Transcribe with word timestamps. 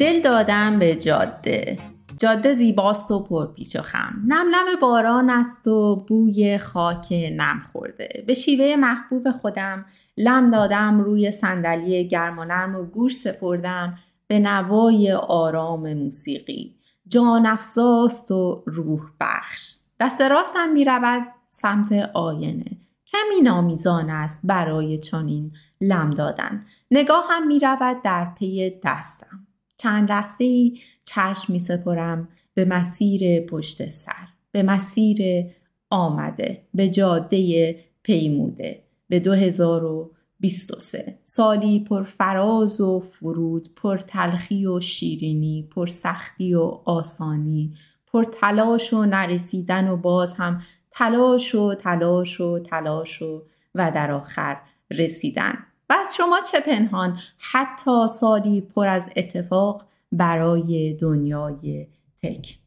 دل 0.00 0.20
دادم 0.20 0.78
به 0.78 0.94
جاده. 0.94 1.78
جاده 2.18 2.54
زیباست 2.54 3.10
و 3.10 3.20
پرپیچ 3.20 3.76
و 3.76 3.82
خم. 3.82 4.22
نم 4.26 4.46
نم 4.50 4.80
باران 4.80 5.30
است 5.30 5.66
و 5.66 5.96
بوی 6.08 6.58
خاک 6.58 7.12
نم 7.12 7.62
خورده. 7.72 8.24
به 8.26 8.34
شیوه 8.34 8.76
محبوب 8.76 9.30
خودم 9.30 9.84
لم 10.16 10.50
دادم 10.50 11.00
روی 11.00 11.30
صندلی 11.30 12.08
گرم 12.08 12.38
و 12.38 12.44
نرم 12.44 12.76
و 12.76 12.82
گوش 12.84 13.16
سپردم 13.16 13.98
به 14.26 14.38
نوای 14.38 15.12
آرام 15.12 15.94
موسیقی. 15.94 16.74
جان 17.08 17.46
افزاست 17.46 18.30
و 18.30 18.62
روح 18.66 19.00
بخش. 19.20 19.76
دست 20.00 20.20
راستم 20.20 20.72
می 20.72 20.84
رود 20.84 21.22
سمت 21.48 21.92
آینه. 22.14 22.70
کمی 23.06 23.40
نامیزان 23.42 24.10
است 24.10 24.40
برای 24.44 24.98
چنین 24.98 25.52
لم 25.80 26.10
دادن. 26.10 26.66
نگاه 26.90 27.24
هم 27.30 27.46
می 27.46 27.58
رود 27.58 28.02
در 28.02 28.28
پی 28.38 28.80
دستم. 28.84 29.46
چند 29.80 30.10
لحظه 30.10 30.70
چشم 31.04 31.52
می 31.52 31.58
سپرم 31.58 32.28
به 32.54 32.64
مسیر 32.64 33.40
پشت 33.40 33.88
سر 33.88 34.28
به 34.52 34.62
مسیر 34.62 35.44
آمده 35.90 36.62
به 36.74 36.88
جاده 36.88 37.76
پیموده. 38.02 38.82
به 39.08 39.20
2023 39.20 41.18
سالی 41.24 41.80
پر 41.80 42.02
فراز 42.02 42.80
و 42.80 43.00
فرود 43.00 43.74
پر 43.74 43.98
تلخی 43.98 44.66
و 44.66 44.80
شیرینی 44.80 45.68
پر 45.70 45.86
سختی 45.86 46.54
و 46.54 46.62
آسانی 46.84 47.74
پر 48.06 48.24
تلاش 48.24 48.92
و 48.92 49.04
نرسیدن 49.04 49.88
و 49.88 49.96
باز 49.96 50.34
هم 50.34 50.62
تلاش 50.90 51.54
و 51.54 51.74
تلاش 51.74 52.40
و 52.40 52.58
تلاش 52.58 53.22
و 53.22 53.42
و 53.74 53.92
در 53.94 54.10
آخر 54.10 54.56
رسیدن. 54.90 55.58
و 55.90 55.92
از 55.92 56.16
شما 56.16 56.40
چه 56.52 56.60
پنهان 56.60 57.18
حتی 57.38 58.08
سالی 58.08 58.60
پر 58.60 58.88
از 58.88 59.10
اتفاق 59.16 59.84
برای 60.12 60.94
دنیای 61.00 61.86
تک. 62.22 62.58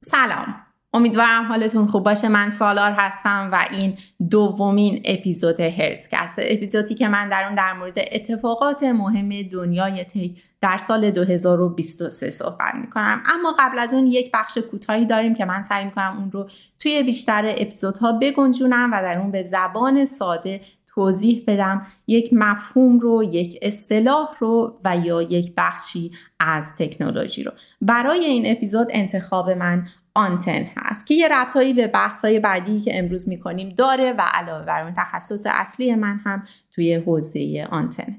سلام. 0.00 0.54
امیدوارم 0.92 1.44
حالتون 1.44 1.86
خوب 1.86 2.02
باشه. 2.02 2.28
من 2.28 2.50
سالار 2.50 2.90
هستم 2.90 3.48
و 3.52 3.66
این 3.72 3.98
دومین 4.30 5.02
اپیزود 5.04 5.60
هرسکست 5.60 6.38
اپیزودی 6.38 6.94
که 6.94 7.08
من 7.08 7.28
در 7.28 7.44
اون 7.44 7.54
در 7.54 7.72
مورد 7.72 7.98
اتفاقات 8.12 8.82
مهم 8.82 9.42
دنیای 9.42 10.04
تک 10.04 10.42
در 10.60 10.78
سال 10.78 11.10
2023 11.10 12.30
صحبت 12.30 12.74
می‌کنم. 12.74 13.22
اما 13.26 13.54
قبل 13.58 13.78
از 13.78 13.94
اون 13.94 14.06
یک 14.06 14.30
بخش 14.34 14.58
کوتاهی 14.58 15.06
داریم 15.06 15.34
که 15.34 15.44
من 15.44 15.62
سعی 15.62 15.84
می‌کنم 15.84 16.16
اون 16.18 16.30
رو 16.30 16.50
توی 16.78 17.02
بیشتر 17.02 17.54
اپیزودها 17.56 18.12
بگنجونم 18.12 18.90
و 18.92 19.02
در 19.02 19.18
اون 19.18 19.30
به 19.30 19.42
زبان 19.42 20.04
ساده 20.04 20.60
توضیح 20.98 21.44
بدم 21.46 21.86
یک 22.06 22.30
مفهوم 22.32 22.98
رو 22.98 23.24
یک 23.24 23.58
اصطلاح 23.62 24.28
رو 24.38 24.80
و 24.84 24.96
یا 24.96 25.22
یک 25.22 25.52
بخشی 25.56 26.10
از 26.40 26.76
تکنولوژی 26.76 27.42
رو. 27.42 27.52
برای 27.80 28.24
این 28.24 28.56
اپیزود 28.56 28.86
انتخاب 28.90 29.50
من 29.50 29.86
آنتن 30.14 30.66
هست 30.76 31.06
که 31.06 31.14
یه 31.14 31.28
ربطایی 31.28 31.72
به 31.72 31.86
بحث 31.86 32.24
های 32.24 32.40
بعدی 32.40 32.80
که 32.80 32.98
امروز 32.98 33.28
می‌کنیم 33.28 33.68
داره 33.68 34.12
و 34.12 34.22
علاوه 34.32 34.64
بر 34.64 34.82
اون 34.82 34.94
تخصص 34.96 35.46
اصلی 35.50 35.94
من 35.94 36.20
هم 36.24 36.42
توی 36.74 36.94
حوزه 36.94 37.68
آنتن. 37.70 38.16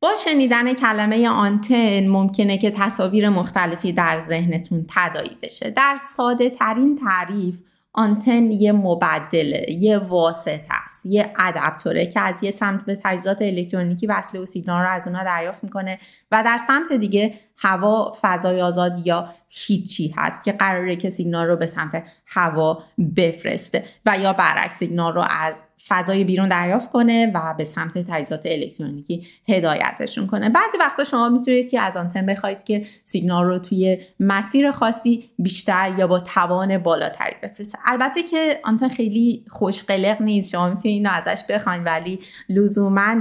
با 0.00 0.10
شنیدن 0.24 0.74
کلمه 0.74 1.28
آنتن 1.28 2.06
ممکنه 2.06 2.58
که 2.58 2.70
تصاویر 2.70 3.28
مختلفی 3.28 3.92
در 3.92 4.18
ذهنتون 4.18 4.86
تدایی 4.88 5.36
بشه. 5.42 5.70
در 5.70 5.98
ساده 6.16 6.50
ترین 6.50 6.96
تعریف 6.96 7.54
آنتن 7.96 8.50
یه 8.50 8.72
مبدله 8.72 9.70
یه 9.70 9.98
واسطه 9.98 10.74
است 10.84 11.06
یه 11.06 11.32
ادپتوره 11.38 12.06
که 12.06 12.20
از 12.20 12.42
یه 12.42 12.50
سمت 12.50 12.84
به 12.84 12.98
تجهیزات 13.04 13.42
الکترونیکی 13.42 14.06
وصله 14.06 14.40
و 14.40 14.46
سیگنال 14.46 14.82
رو 14.82 14.90
از 14.90 15.06
اونها 15.06 15.24
دریافت 15.24 15.64
می‌کنه 15.64 15.98
و 16.32 16.42
در 16.44 16.58
سمت 16.58 16.92
دیگه 16.92 17.34
هوا 17.56 18.16
فضای 18.22 18.62
آزاد 18.62 19.06
یا 19.06 19.28
هیچی 19.48 20.14
هست 20.16 20.44
که 20.44 20.52
قراره 20.52 20.96
که 20.96 21.10
سیگنال 21.10 21.46
رو 21.46 21.56
به 21.56 21.66
سمت 21.66 22.02
هوا 22.26 22.82
بفرسته 23.16 23.84
و 24.06 24.18
یا 24.18 24.32
برعکس 24.32 24.78
سیگنال 24.78 25.14
رو 25.14 25.24
از 25.30 25.66
فضای 25.88 26.24
بیرون 26.24 26.48
دریافت 26.48 26.90
کنه 26.90 27.32
و 27.34 27.54
به 27.58 27.64
سمت 27.64 27.98
تجهیزات 27.98 28.40
الکترونیکی 28.44 29.26
هدایتشون 29.48 30.26
کنه. 30.26 30.48
بعضی 30.48 30.78
وقتا 30.78 31.04
شما 31.04 31.28
می‌تونید 31.28 31.70
که 31.70 31.80
از 31.80 31.96
آنتن 31.96 32.26
بخواید 32.26 32.64
که 32.64 32.86
سیگنال 33.04 33.44
رو 33.44 33.58
توی 33.58 33.98
مسیر 34.20 34.70
خاصی 34.70 35.30
بیشتر 35.38 35.94
یا 35.98 36.06
با 36.06 36.20
توان 36.20 36.78
بالاتری 36.78 37.34
بفرسته. 37.42 37.78
البته 37.86 38.22
که 38.22 38.60
آنتن 38.64 38.88
خیلی 38.88 39.44
خوشقلق 39.48 40.22
نیست. 40.22 40.50
شما 40.50 40.68
می‌تونید 40.68 40.96
اینو 40.96 41.10
ازش 41.12 41.42
بخواین 41.48 41.84
ولی 41.84 42.18
لزوما 42.48 43.14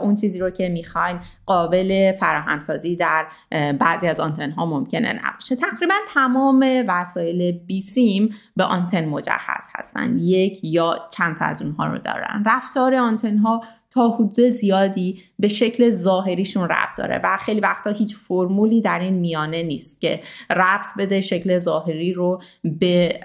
اون 0.00 0.14
چیزی 0.14 0.38
رو 0.38 0.50
که 0.50 0.68
می‌خواین 0.68 1.18
قابل 1.46 2.12
فراهمسازی 2.12 2.96
در 2.96 3.26
بعضی 3.72 4.06
از 4.06 4.20
آنتن 4.20 4.50
ها 4.50 4.66
ممکنه 4.66 5.12
نباشه. 5.12 5.56
تقریبا 5.56 5.94
تمام 6.14 6.84
وسایل 6.88 7.52
بیسیم 7.52 8.34
به 8.56 8.64
آنتن 8.64 9.04
مجهز 9.04 9.64
هستن. 9.74 10.18
یک 10.18 10.60
یا 10.62 11.08
چند 11.10 11.36
تا 11.36 11.44
از 11.44 11.62
اونها 11.62 11.86
رو 11.86 11.98
دارن. 11.98 12.42
رفتار 12.46 12.94
آنتن 12.94 13.36
ها 13.36 13.62
تا 13.90 14.08
حدود 14.08 14.40
زیادی 14.40 15.22
به 15.38 15.48
شکل 15.48 15.90
ظاهریشون 15.90 16.68
ربط 16.68 16.96
داره 16.98 17.20
و 17.24 17.36
خیلی 17.36 17.60
وقتا 17.60 17.90
هیچ 17.90 18.16
فرمولی 18.16 18.80
در 18.80 18.98
این 18.98 19.14
میانه 19.14 19.62
نیست 19.62 20.00
که 20.00 20.20
ربط 20.50 20.86
بده 20.98 21.20
شکل 21.20 21.58
ظاهری 21.58 22.12
رو 22.12 22.42
به 22.64 23.20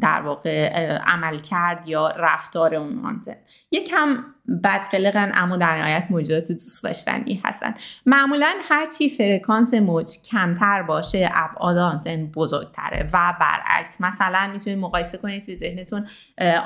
در 0.00 0.20
واقع 0.20 0.70
عمل 1.06 1.38
کرد 1.38 1.88
یا 1.88 2.08
رفتار 2.08 2.74
اون 2.74 2.98
آنتن. 3.04 3.36
یکم 3.72 4.24
بدقلقن 4.64 5.30
اما 5.34 5.56
در 5.56 5.78
نهایت 5.78 6.06
موجودات 6.10 6.52
دوست 6.52 6.84
داشتنی 6.84 7.40
هستن. 7.44 7.74
معمولا 8.06 8.54
هرچی 8.62 9.08
فرکانس 9.08 9.74
موج 9.74 10.06
کمتر 10.30 10.82
باشه 10.82 11.30
ابعاد 11.32 11.76
آنتن 11.76 12.26
بزرگتره. 12.26 13.10
و 13.12 13.34
برعکس 13.40 14.00
مثلا 14.00 14.50
می‌تونید 14.52 14.78
مقایسه 14.78 15.18
کنید 15.18 15.44
توی 15.44 15.56
ذهنتون 15.56 16.06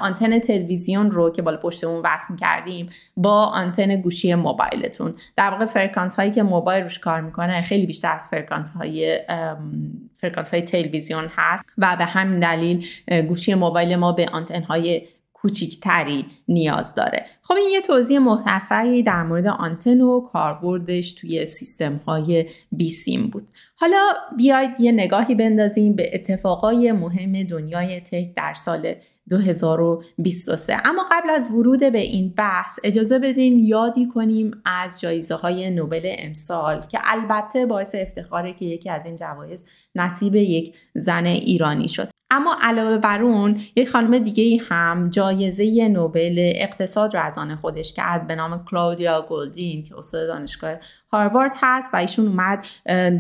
آنتن 0.01 0.39
تلویزیون 0.39 1.11
رو 1.11 1.31
که 1.31 1.43
بالا 1.43 1.57
پشت 1.57 1.85
بوم 1.85 2.03
وصل 2.05 2.37
کردیم 2.37 2.91
با 3.17 3.45
آنتن 3.45 4.01
گوشی 4.01 4.35
موبایلتون. 4.35 5.15
در 5.37 5.51
واقع 5.51 5.67
فرکانس 5.67 6.17
هایی 6.17 6.31
که 6.31 6.43
موبایل 6.43 6.83
روش 6.83 6.99
کار 6.99 7.21
می‌کنه 7.21 7.63
خیلی 7.63 7.87
بیشتر 7.87 8.13
از 8.13 8.29
فرکانس 8.29 8.77
های 8.77 9.21
فرکانس 10.19 10.51
های 10.51 10.63
تلویزیون 10.63 11.31
هست. 11.37 11.65
و 11.79 11.97
به 11.97 12.05
همین 12.05 12.41
دلیل 12.41 12.87
گوشی 13.29 13.55
موبایل 13.55 13.97
ما 13.97 14.13
به 14.13 14.27
آنتن 14.33 14.63
های 14.63 15.03
کوچیکتری 15.43 16.27
نیاز 16.49 16.95
داره. 16.95 17.27
خب 17.43 17.55
این 17.55 17.69
یه 17.73 17.81
توضیح 17.81 18.19
مختصری 18.19 19.03
در 19.03 19.23
مورد 19.23 19.47
آنتن 19.47 20.01
و 20.01 20.21
کاربردش 20.21 21.13
توی 21.13 21.47
سیستم 21.47 21.97
های 21.97 22.47
بیسیم 22.73 23.27
بود. 23.27 23.49
حالا 23.77 24.03
بیاید 24.37 24.71
یه 24.81 24.93
نگاهی 24.93 25.35
بندازیم 25.35 25.97
به 25.97 26.11
اتفاقای 26.15 26.93
مهم 26.93 27.43
دنیای 27.43 28.01
تک 28.01 28.35
در 28.37 28.55
سال 28.55 28.95
2023 29.31 30.77
اما 30.85 31.03
قبل 31.13 31.31
از 31.31 31.51
ورود 31.51 31.81
به 31.81 31.99
این 31.99 32.35
بحث 32.37 32.79
اجازه 32.85 33.19
بدین 33.19 33.59
یادی 33.59 34.09
کنیم 34.09 34.51
از 34.65 35.01
جایزه 35.01 35.35
های 35.35 35.71
نوبل 35.71 36.15
امسال 36.19 36.87
که 36.87 36.99
البته 37.03 37.67
باعث 37.67 37.95
افتخاره 37.95 38.53
که 38.53 38.65
یکی 38.65 38.91
از 38.91 39.07
این 39.07 39.17
جوایز 39.17 39.67
نصیب 39.95 40.35
یک 40.35 40.75
زن 40.95 41.27
ایرانی 41.27 41.89
شد. 41.89 42.12
اما 42.33 42.57
علاوه 42.61 42.99
بر 42.99 43.23
اون 43.23 43.61
یک 43.77 43.89
خانم 43.89 44.19
دیگه 44.19 44.65
هم 44.65 45.11
جایزه 45.11 45.89
نوبل 45.89 46.35
اقتصاد 46.39 47.17
رو 47.17 47.23
از 47.23 47.39
آن 47.39 47.57
خودش 47.57 47.93
کرد 47.93 48.27
به 48.27 48.35
نام 48.35 48.65
کلاودیا 48.65 49.27
گلدین 49.29 49.85
که 49.85 49.99
استاد 49.99 50.27
دانشگاه 50.27 50.77
هاروارد 51.13 51.53
هست 51.61 51.95
و 51.95 51.97
ایشون 51.97 52.27
اومد 52.27 52.67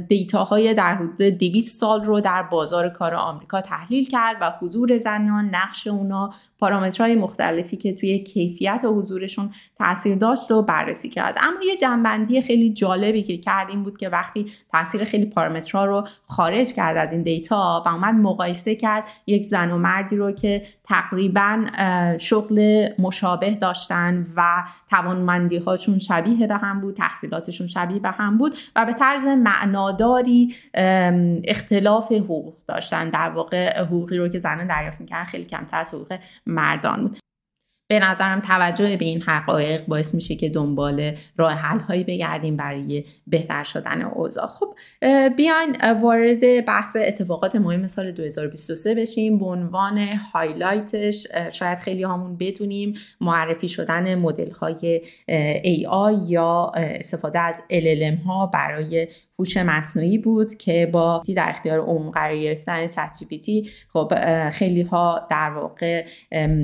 دیتاهای 0.08 0.74
در 0.74 0.94
حدود 0.94 1.22
200 1.22 1.80
سال 1.80 2.04
رو 2.04 2.20
در 2.20 2.42
بازار 2.42 2.88
کار 2.88 3.14
آمریکا 3.14 3.60
تحلیل 3.60 4.08
کرد 4.08 4.36
و 4.40 4.52
حضور 4.60 4.98
زنان 4.98 5.54
نقش 5.54 5.86
اونا 5.86 6.30
پارامترهای 6.58 7.14
مختلفی 7.14 7.76
که 7.76 7.94
توی 7.94 8.18
کیفیت 8.18 8.80
و 8.84 8.98
حضورشون 8.98 9.50
تاثیر 9.78 10.16
داشت 10.16 10.50
رو 10.50 10.62
بررسی 10.62 11.08
کرد. 11.08 11.38
اما 11.40 11.56
یه 11.64 11.76
جنبندی 11.76 12.42
خیلی 12.42 12.72
جالبی 12.72 13.22
که 13.22 13.36
کردیم 13.36 13.82
بود 13.82 13.98
که 13.98 14.08
وقتی 14.08 14.52
تاثیر 14.72 15.04
خیلی 15.04 15.26
پارامترها 15.26 15.84
رو 15.84 16.06
خارج 16.26 16.72
کرد 16.72 16.96
از 16.96 17.12
این 17.12 17.22
دیتا 17.22 17.82
و 17.86 17.88
اومد 17.88 18.14
مقایسه 18.14 18.74
کرد 18.74 19.04
یک 19.26 19.44
زن 19.44 19.70
و 19.70 19.78
مردی 19.78 20.16
رو 20.16 20.32
که 20.32 20.62
تقریبا 20.84 21.66
شغل 22.18 22.88
مشابه 22.98 23.50
داشتن 23.50 24.26
و 24.36 24.64
توانمندی 24.90 25.56
هاشون 25.56 25.98
شبیه 25.98 26.46
به 26.46 26.56
هم 26.56 26.80
بود 26.80 26.96
تحصیلاتشون 26.96 27.66
شبیه 27.66 27.81
به 27.86 28.10
هم 28.10 28.38
بود 28.38 28.56
و 28.76 28.86
به 28.86 28.92
طرز 28.92 29.24
معناداری 29.24 30.54
اختلاف 31.44 32.12
حقوق 32.12 32.54
داشتن. 32.68 33.10
در 33.10 33.30
واقع 33.30 33.82
حقوقی 33.82 34.18
رو 34.18 34.28
که 34.28 34.38
زنان 34.38 34.66
دریافت 34.66 35.00
می‌کردن 35.00 35.24
خیلی 35.24 35.44
کمتر 35.44 35.78
از 35.78 35.94
حقوق 35.94 36.18
مردان 36.46 37.08
بود. 37.08 37.21
به 37.92 37.98
نظرم 37.98 38.40
توجه 38.40 38.96
به 38.96 39.04
این 39.04 39.22
حقایق 39.22 39.86
باعث 39.86 40.14
میشه 40.14 40.36
که 40.36 40.48
دنبال 40.48 41.12
راه 41.36 41.52
حل 41.52 41.78
هایی 41.78 42.04
بگردیم 42.04 42.56
برای 42.56 43.04
بهتر 43.26 43.64
شدن 43.64 44.02
اوضاع. 44.02 44.46
خب 44.46 44.74
بیاین 45.36 45.76
وارد 46.02 46.64
بحث 46.64 46.96
اتفاقات 47.00 47.56
مهم 47.56 47.86
سال 47.86 48.12
2023 48.12 48.94
بشیم. 48.94 49.38
به 49.38 49.44
عنوان 49.44 49.98
highlight 50.32 51.09
ش 51.09 51.26
شاید 51.52 51.78
خیلی 51.78 52.04
همه‌مون 52.04 52.36
بدونیم 52.36 52.94
معرفی 53.20 53.68
شدن 53.68 54.14
مدل 54.14 54.50
های 54.50 55.00
AI 55.64 56.28
یا 56.30 56.72
استفاده 56.74 57.38
از 57.38 57.62
LLM 57.70 58.26
ها 58.26 58.46
برای 58.46 59.08
هوش 59.42 59.56
مصنوعی 59.56 60.18
بود 60.18 60.54
که 60.54 60.88
با 60.92 61.22
در 61.36 61.50
اختیار 61.50 61.78
عموم 61.78 62.10
قرار 62.10 62.36
گرفتن 62.36 62.86
ChatG 62.86 63.70
خب 63.92 64.12
خیلی 64.50 64.82
ها 64.82 65.26
در 65.30 65.50
واقع 65.50 66.06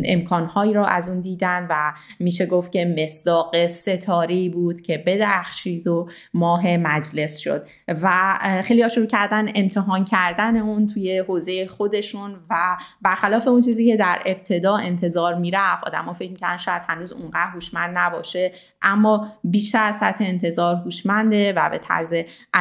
امکانهایی 0.04 0.74
رو 0.74 0.84
از 0.84 1.08
اون 1.08 1.20
دیدن 1.20 1.66
و 1.70 1.92
میشه 2.20 2.46
گفت 2.46 2.72
که 2.72 2.94
مصداق 2.98 3.66
ستاره‌ای 3.66 4.48
بود 4.48 4.80
که 4.80 5.02
بدرخشید 5.06 5.86
و 5.86 6.08
ماه 6.34 6.76
مجلس 6.76 7.38
شد 7.38 7.66
و 8.02 8.38
خیلی 8.64 8.82
ها 8.82 8.88
شروع 8.88 9.06
کردن 9.06 9.48
امتحان 9.54 10.04
کردن 10.04 10.56
اون 10.56 10.86
توی 10.86 11.18
حوزه 11.18 11.66
خودشون 11.66 12.36
و 12.50 12.76
برخلاف 13.02 13.48
اون 13.48 13.62
چیزی 13.62 13.86
که 13.86 13.96
در 13.96 14.22
ابتدا 14.26 14.76
انتظار 14.76 15.34
می‌رفت 15.34 15.84
آدما 15.84 16.12
فکر 16.12 16.30
می‌کنن 16.30 16.56
شاید 16.56 16.82
هنوز 16.86 17.12
اونقدر 17.12 17.50
هوشمند 17.54 17.98
نباشه 17.98 18.52
اما 18.82 19.32
بیشتر 19.44 19.92
سطح 19.92 20.24
انتظار 20.24 20.76
هوشمنده 20.76 21.52
و 21.52 21.70
به 21.70 21.78
طرز 21.78 22.14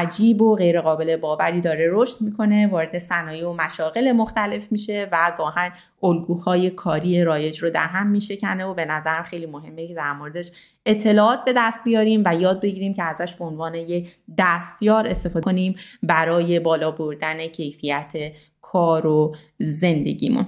عجیب 0.07 0.41
و 0.41 0.55
غیرقابل 0.55 1.15
باوری 1.15 1.61
داره 1.61 1.89
رشد 1.91 2.21
می‌کنه 2.21 2.67
وارد 2.67 2.97
صنایع 2.97 3.49
و 3.49 3.53
مشاغل 3.53 4.11
مختلف 4.11 4.71
میشه 4.71 5.09
و 5.11 5.33
گاهن 5.37 5.71
الگوهای 6.03 6.69
کاری 6.69 7.23
رایج 7.23 7.59
رو 7.59 7.69
در 7.69 7.87
هم 7.87 8.07
میشکنه 8.07 8.65
و 8.65 8.73
به 8.73 8.85
نظرم 8.85 9.23
خیلی 9.23 9.45
مهمه 9.45 9.87
که 9.87 9.93
در 9.93 10.13
موردش 10.13 10.51
اطلاعات 10.85 11.45
به 11.45 11.53
دست 11.57 11.83
بیاریم 11.83 12.23
و 12.25 12.35
یاد 12.35 12.61
بگیریم 12.61 12.93
که 12.93 13.03
ازش 13.03 13.35
به 13.35 13.45
عنوان 13.45 13.75
یک 13.75 14.15
دستیار 14.37 15.07
استفاده 15.07 15.45
کنیم 15.45 15.75
برای 16.03 16.59
بالا 16.59 16.91
بردن 16.91 17.47
کیفیت 17.47 18.11
کار 18.61 19.07
و 19.07 19.35
زندگیمون. 19.59 20.45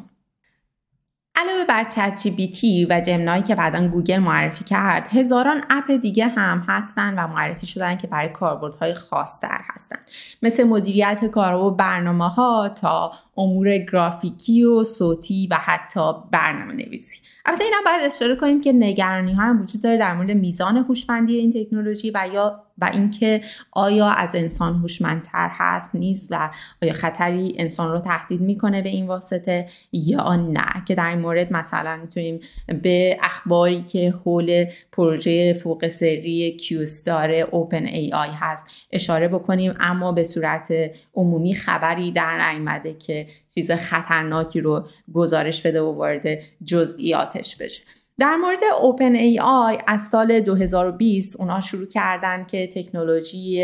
علاوه 1.39 1.65
بر 1.65 1.83
چت 1.83 2.27
جی 2.27 2.87
و 2.89 3.01
جمنایی 3.01 3.43
که 3.43 3.55
بعدا 3.55 3.87
گوگل 3.87 4.17
معرفی 4.17 4.63
کرد 4.63 5.07
هزاران 5.07 5.63
اپ 5.69 5.91
دیگه 5.91 6.27
هم 6.27 6.65
هستن 6.67 7.13
و 7.19 7.27
معرفی 7.27 7.67
شدن 7.67 7.97
که 7.97 8.07
برای 8.07 8.29
کاربردهای 8.29 8.93
خاصتر 8.93 9.61
هستن. 9.73 9.97
مثل 10.41 10.63
مدیریت 10.63 11.25
کار 11.25 11.53
و 11.53 11.71
برنامه 11.71 12.29
ها 12.29 12.69
تا 12.69 13.11
امور 13.39 13.77
گرافیکی 13.77 14.63
و 14.63 14.83
صوتی 14.83 15.47
و 15.51 15.55
حتی 15.55 16.13
برنامه 16.31 16.73
نویسی 16.73 17.19
البته 17.45 17.63
اینم 17.63 17.83
باید 17.85 18.01
اشاره 18.13 18.35
کنیم 18.35 18.61
که 18.61 18.73
نگرانی 18.73 19.33
ها 19.33 19.43
هم 19.43 19.61
وجود 19.61 19.81
داره 19.81 19.97
در 19.97 20.13
مورد 20.13 20.31
میزان 20.31 20.77
هوشمندی 20.77 21.35
این 21.35 21.53
تکنولوژی 21.53 22.11
و 22.11 22.29
یا 22.33 22.63
و 22.81 22.89
اینکه 22.93 23.41
آیا 23.71 24.07
از 24.07 24.35
انسان 24.35 24.75
هوشمندتر 24.75 25.49
هست 25.51 25.95
نیست 25.95 26.27
و 26.31 26.49
آیا 26.81 26.93
خطری 26.93 27.55
انسان 27.57 27.91
رو 27.91 27.99
تهدید 27.99 28.41
می‌کنه 28.41 28.81
به 28.81 28.89
این 28.89 29.07
واسطه 29.07 29.67
یا 29.91 30.35
نه. 30.35 30.65
که 30.87 30.95
در 30.95 31.09
این 31.09 31.19
مورد 31.19 31.53
مثلا 31.53 31.97
می‌تونیم 31.97 32.39
به 32.83 33.17
اخباری 33.21 33.83
که 33.83 34.13
حول 34.25 34.65
پروژه 34.91 35.53
فوق 35.53 35.87
سری 35.87 36.57
کیوستار 36.57 37.31
اوپن 37.31 37.85
ای 37.85 38.13
آی 38.13 38.29
هست 38.29 38.67
اشاره 38.91 39.27
بکنیم. 39.27 39.75
اما 39.79 40.11
به 40.11 40.23
صورت 40.23 40.73
عمومی 41.15 41.53
خبری 41.53 42.11
در 42.11 42.51
نیامده 42.51 42.93
که 42.93 43.27
چیز 43.53 43.71
خطرناکی 43.71 44.61
رو 44.61 44.87
گزارش 45.13 45.61
بده 45.61 45.81
و 45.81 45.95
وارد 45.95 46.39
جزئیاتش 46.63 47.55
بشه. 47.55 47.83
در 48.19 48.35
مورد 48.35 48.59
اوپن 48.81 49.15
ای 49.15 49.39
آی 49.39 49.77
از 49.87 50.01
سال 50.01 50.39
2020 50.39 51.39
اونا 51.39 51.59
شروع 51.59 51.87
کردن 51.87 52.45
که 52.45 52.67
تکنولوژی 52.67 53.57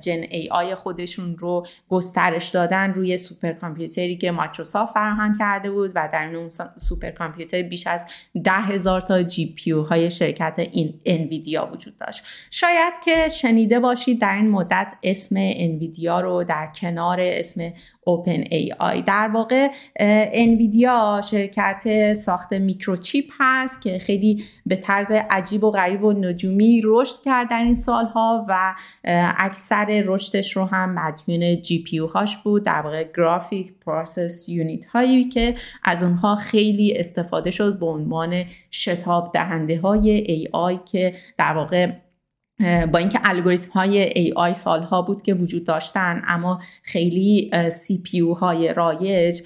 OpenAI 0.00 0.74
خودشون 0.74 1.36
رو 1.38 1.66
گسترش 1.88 2.48
دادن 2.48 2.92
روی 2.92 3.18
super 3.18 3.52
computer 3.52 4.09
ی 4.09 4.16
که 4.16 4.30
مایکروسافت 4.30 4.94
فراهم 4.94 5.38
کرده 5.38 5.70
بود 5.70 5.92
و 5.94 6.08
در 6.12 6.36
اون 6.36 6.48
super 6.76 7.10
computer 7.10 7.62
بیش 7.62 7.86
از 7.86 8.06
ده 8.44 8.52
هزار 8.52 9.00
تا 9.00 9.22
GPU 9.22 9.82
های 9.82 10.10
شرکت 10.10 10.54
این 10.58 11.00
Nvidia 11.06 11.70
وجود 11.72 11.98
داشت. 11.98 12.24
شاید 12.50 12.92
که 13.04 13.28
شنیده 13.28 13.80
باشید 13.80 14.20
در 14.20 14.34
این 14.34 14.50
مدت 14.50 14.86
اسم 15.02 15.36
Nvidia 15.38 16.20
رو 16.20 16.44
در 16.44 16.68
کنار 16.80 17.20
اسم 17.20 17.72
OpenAI 18.04 19.02
در 19.02 19.28
واقع 19.28 19.68
Nvidia 20.32 21.20
شرکت 21.30 22.12
ساخت 22.12 22.52
microchip 22.52 23.24
هست 23.40 23.71
که 23.80 23.98
خیلی 23.98 24.44
به 24.66 24.76
طرز 24.76 25.10
عجیب 25.10 25.64
و 25.64 25.70
غریب 25.70 26.04
و 26.04 26.12
نجومی 26.12 26.82
رشد 26.84 27.16
کرد 27.24 27.50
در 27.50 27.62
این 27.62 27.74
سالها 27.74 28.46
و 28.48 28.74
اکثر 29.38 30.02
رشدش 30.06 30.56
رو 30.56 30.64
هم 30.64 30.94
مدیون 30.94 31.62
GPU 31.62 31.98
هاش 31.98 32.36
بود 32.36 32.64
در 32.64 32.80
واقع 32.80 33.04
graphic 33.16 33.72
process 33.86 34.48
unit 34.48 34.84
هایی 34.84 35.28
که 35.28 35.54
از 35.84 36.02
اونها 36.02 36.34
خیلی 36.34 36.98
استفاده 36.98 37.50
شد 37.50 37.78
به 37.78 37.86
عنوان 37.86 38.44
شتاب 38.70 39.30
دهنده 39.34 39.80
های 39.80 40.10
AI 40.10 40.78
که 40.84 41.14
در 41.38 41.52
واقع 41.52 41.92
با 42.92 42.98
اینکه 42.98 43.20
الگوریتم 43.24 43.70
های 43.70 44.32
AI 44.32 44.52
سالها 44.52 45.02
بود 45.02 45.22
که 45.22 45.34
وجود 45.34 45.64
داشتن 45.64 46.22
اما 46.26 46.60
خیلی 46.82 47.50
CPU 47.68 48.38
های 48.38 48.72
رایج 48.74 49.40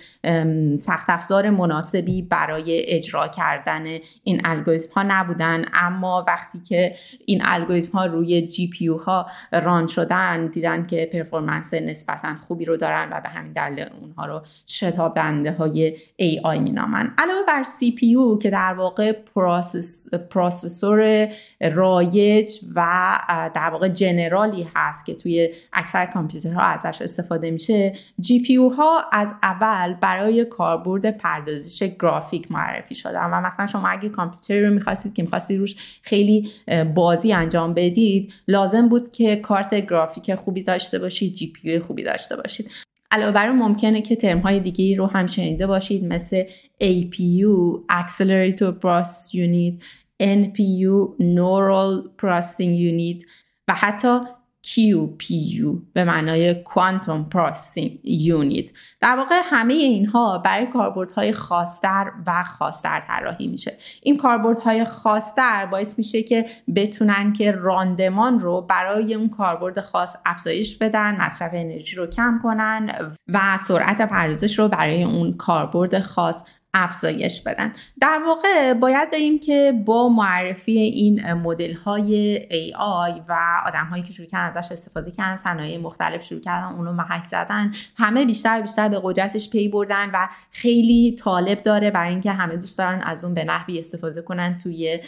سخت 0.81 1.11
افزار 1.11 1.51
مناسبی 1.51 2.23
برای 2.23 2.87
اجرا 2.87 3.29
کردن 3.29 3.99
این 4.25 4.41
الگوریتم 4.45 4.93
ها 4.93 5.03
نبودن. 5.09 5.65
اما 5.75 6.25
وقتی 6.29 6.61
که 6.61 6.95
این 7.27 7.41
الگوریتم 7.45 7.99
ها 7.99 8.07
روی 8.07 8.49
GPU 8.49 9.03
ها 9.05 9.27
run 9.53 9.87
شدن 9.87 10.47
دیدن 10.47 10.87
که 10.87 11.11
performance 11.12 11.75
نسبتا 11.75 12.35
خوبی 12.41 12.65
رو 12.65 12.77
دارن 12.77 13.09
و 13.13 13.21
به 13.21 13.29
همین 13.29 13.53
دلیل 13.53 13.87
اونها 14.01 14.27
رو 14.27 14.43
شتاب 14.67 15.15
دهنده 15.14 15.53
های 15.53 15.97
AI 15.97 16.59
مینامن. 16.59 17.15
علاوه 17.19 17.47
بر 17.49 17.65
CPU 17.65 18.43
که 18.43 18.51
در 18.51 18.75
واقع 18.75 19.13
process، 19.12 20.14
processor 20.14 21.29
رایج 21.61 22.51
و 22.75 23.06
در 23.55 23.70
واقع 23.70 23.88
general 23.88 24.58
ی 24.58 24.69
هست 24.75 25.06
که 25.06 25.14
توی 25.14 25.55
اکثر 25.73 26.06
کامپیوترها 26.06 26.62
ازش 26.62 27.03
استفاده 27.03 27.50
میشه. 27.50 27.94
GPU 28.20 28.56
ها 28.56 29.05
از 29.12 29.35
اول 29.43 29.94
برای 29.94 30.44
کاربرد 30.44 31.17
پردازش 31.17 31.82
گرافیک 31.82 32.53
معرفی 32.53 32.94
شدن 32.94 33.31
و 33.32 33.41
مثلا 33.41 33.67
شما 33.67 33.88
اگه 33.88 34.08
کامپیوتری 34.08 34.67
رو 34.67 34.75
می‌خواستید 34.75 35.14
که 35.14 35.23
می‌خواستید 35.23 35.58
روش 35.58 35.76
خیلی 36.03 36.50
بازی 36.94 37.32
انجام 37.32 37.75
بدید 37.75 38.32
لازم 38.49 38.88
بود 38.88 39.12
که 39.12 39.37
کارت 39.37 39.75
گرافیک 39.75 40.35
خوبی 40.35 40.62
داشته 40.62 40.99
باشید 40.99 41.35
جی 41.35 41.53
پی 41.53 41.79
خوبی 41.79 42.03
داشته 42.03 42.37
باشید. 42.37 42.70
علاوه 43.11 43.32
بر 43.32 43.53
ممکنه 43.53 44.03
که 44.03 44.17
ترم 44.17 44.38
های 44.38 44.61
دیگه 44.61 44.97
رو 44.97 45.06
هم 45.06 45.26
شنیده 45.26 45.67
باشید 45.67 46.05
مثل 46.05 46.44
APU 46.82 47.81
Accelerator 47.93 48.73
Process 48.82 49.32
Unit 49.32 49.82
NPU 50.23 51.17
Neural 51.19 52.11
Processing 52.23 52.75
Unit 52.91 53.27
و 53.69 53.75
حتی 53.75 54.20
QPU 54.67 55.67
به 55.93 56.05
معنای 56.05 56.65
Quantum 56.65 57.35
Processing 57.35 57.91
Unit. 58.05 58.70
در 59.01 59.17
واقع 59.17 59.41
همه 59.44 59.75
اینها 59.75 60.39
برای 60.39 60.67
کاربردهای 60.67 61.32
خاصتر 61.32 62.13
و 62.27 62.44
خاصتر 62.44 63.01
طراحی 63.01 63.49
میشه. 63.49 63.73
این 64.03 64.17
کاربردهای 64.17 64.85
خاصتر 64.85 65.67
باعث 65.67 65.99
میشه 65.99 66.23
که 66.23 66.46
بتونن 66.77 67.32
که 67.32 67.53
راندمان 67.53 68.41
رو 68.41 68.61
برای 68.61 69.15
اون 69.15 69.29
کاربرد 69.29 69.81
خاص 69.81 70.17
افزایش 70.27 70.79
بدن 70.79 71.17
مصرف 71.20 71.51
انرژی 71.55 71.96
رو 71.96 72.06
کم 72.06 72.41
کنن 72.43 72.91
و 73.29 73.58
سرعت 73.58 74.01
پردازش 74.01 74.58
رو 74.58 74.69
برای 74.69 75.05
اون 75.05 75.37
کاربرد 75.37 76.01
خاص 76.01 76.44
افزایش 76.75 77.41
بدن. 77.41 77.73
در 78.01 78.20
واقع 78.27 78.75
باید 78.75 79.13
داریم 79.13 79.39
که 79.39 79.82
با 79.85 80.08
معرفی 80.08 80.79
این 80.79 81.32
مدل 81.32 81.75
های 81.75 82.39
AI 82.39 83.23
و 83.29 83.37
آدم 83.67 83.87
هایی 83.91 84.03
که 84.03 84.13
شروع 84.13 84.29
کردن 84.29 84.58
ازش 84.58 84.73
استفاده 84.73 85.11
کردن 85.11 85.37
صنایع 85.37 85.79
مختلف 85.79 86.23
شروع 86.23 86.41
کردن 86.41 86.67
اونو 86.67 86.93
محک 86.93 87.25
زدن 87.25 87.73
همه 87.96 88.25
بیشتر 88.25 88.61
بیشتر 88.61 88.89
به 88.89 89.01
قدرتش 89.03 89.51
پی 89.51 89.69
بردن 89.69 90.11
و 90.13 90.29
خیلی 90.51 91.17
طالب 91.19 91.63
داره 91.63 91.91
برای 91.91 92.11
اینکه 92.11 92.31
همه 92.31 92.56
دوست 92.56 92.79
دارن 92.79 93.01
از 93.03 93.25
اون 93.25 93.35
به 93.35 93.44
نحوی 93.44 93.79
استفاده 93.79 94.23
کنن 94.23 94.58
توی 94.63 95.01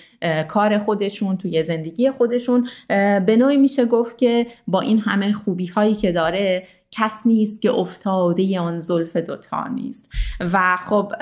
کار 0.49 0.79
خودشون 0.79 1.37
توی 1.37 1.62
زندگی 1.62 2.11
خودشون. 2.11 2.69
به 3.27 3.37
نوعی 3.38 3.57
میشه 3.57 3.85
گفت 3.85 4.19
که 4.19 4.47
با 4.67 4.81
این 4.81 4.99
همه 4.99 5.33
خوبی 5.33 5.67
هایی 5.67 5.95
که 5.95 6.12
داره 6.12 6.67
کس 6.90 7.23
نیست 7.26 7.62
که 7.62 7.71
افتاده‌ی 7.71 8.61
آن 8.61 8.78
زلف 8.78 9.16
دوتا 9.16 9.68
نیست. 9.68 10.12
و 10.52 10.76
خب 10.76 11.12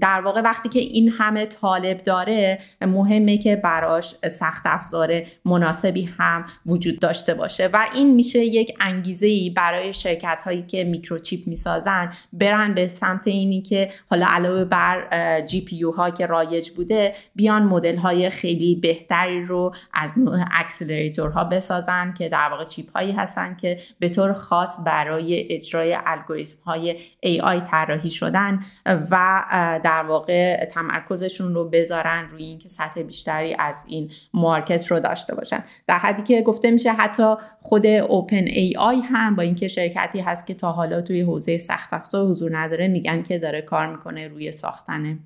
در 0.00 0.20
واقع 0.24 0.40
وقتی 0.40 0.68
که 0.68 0.78
این 0.78 1.08
همه 1.08 1.46
طالب 1.46 2.04
داره 2.04 2.58
مهمه 2.80 3.38
که 3.38 3.56
براش 3.56 4.14
سخت 4.14 4.62
افزار 4.64 5.22
مناسبی 5.44 6.04
هم 6.18 6.44
وجود 6.66 6.98
داشته 6.98 7.34
باشه. 7.34 7.68
و 7.72 7.86
این 7.94 8.14
میشه 8.14 8.38
یک 8.38 8.76
انگیزه 8.80 9.26
ای 9.26 9.50
برای 9.50 9.92
شرکت 9.92 10.40
هایی 10.44 10.62
که 10.62 10.84
microchip 10.84 11.46
می‌سازن 11.46 12.12
برن 12.32 12.74
به 12.74 12.88
سمت 12.88 13.26
اینی 13.26 13.62
که 13.62 13.90
حالا 14.10 14.26
علاوه 14.28 14.64
بر 14.64 15.40
GPU 15.40 15.90
ها 15.90 16.10
که 16.10 16.26
رایج 16.26 16.70
بوده 16.70 17.14
بیان 17.34 17.62
مدل 17.62 17.96
های 17.96 18.30
خیلی 18.30 18.74
بهتری 18.74 19.44
رو 19.46 19.74
از 19.94 20.18
نوع 20.18 20.38
accelerator 20.52 21.36
ها 21.36 21.44
بسازن 21.44 22.14
که 22.18 22.28
در 22.28 22.48
واقع 22.50 22.64
chip 22.64 22.96
هایی 22.96 23.12
هستن 23.12 23.56
که 23.60 23.78
به 23.98 24.08
طور 24.08 24.32
خاص 24.32 24.84
برای 24.92 25.52
اجرای 25.54 25.98
الگوریتم 26.06 26.62
های 26.64 26.96
AI 27.26 27.70
طراحی 27.70 28.10
شدن 28.10 28.60
و 28.86 29.44
در 29.84 30.02
واقع 30.02 30.64
تمرکزشون 30.64 31.54
رو 31.54 31.68
بذارن 31.68 32.28
روی 32.30 32.42
اینکه 32.42 32.68
سطح 32.68 33.02
بیشتری 33.02 33.56
از 33.58 33.84
این 33.88 34.10
market 34.34 34.90
رو 34.90 35.00
داشته 35.00 35.34
باشن. 35.34 35.64
در 35.86 35.98
حدی 35.98 36.22
که 36.22 36.42
گفته 36.42 36.70
میشه 36.70 36.92
حتی 36.92 37.34
خود 37.60 37.86
OpenAI 37.86 39.00
هم 39.00 39.36
با 39.36 39.42
اینکه 39.42 39.68
شرکتی 39.68 40.20
هست 40.20 40.46
که 40.46 40.54
تا 40.54 40.72
حالا 40.72 41.00
توی 41.00 41.20
حوزه 41.20 41.58
سخت 41.58 41.92
افزار 41.92 42.26
حضور 42.26 42.58
نداره 42.58 42.88
میگن 42.88 43.22
که 43.22 43.38
داره 43.38 43.62
کار 43.62 43.86
می‌کنه 43.86 44.28
روی 44.28 44.52
ساختن 44.52 45.18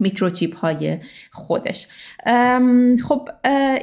میکروچیپ 0.00 0.56
های 0.56 0.98
خودش 1.30 1.88
خب 3.08 3.28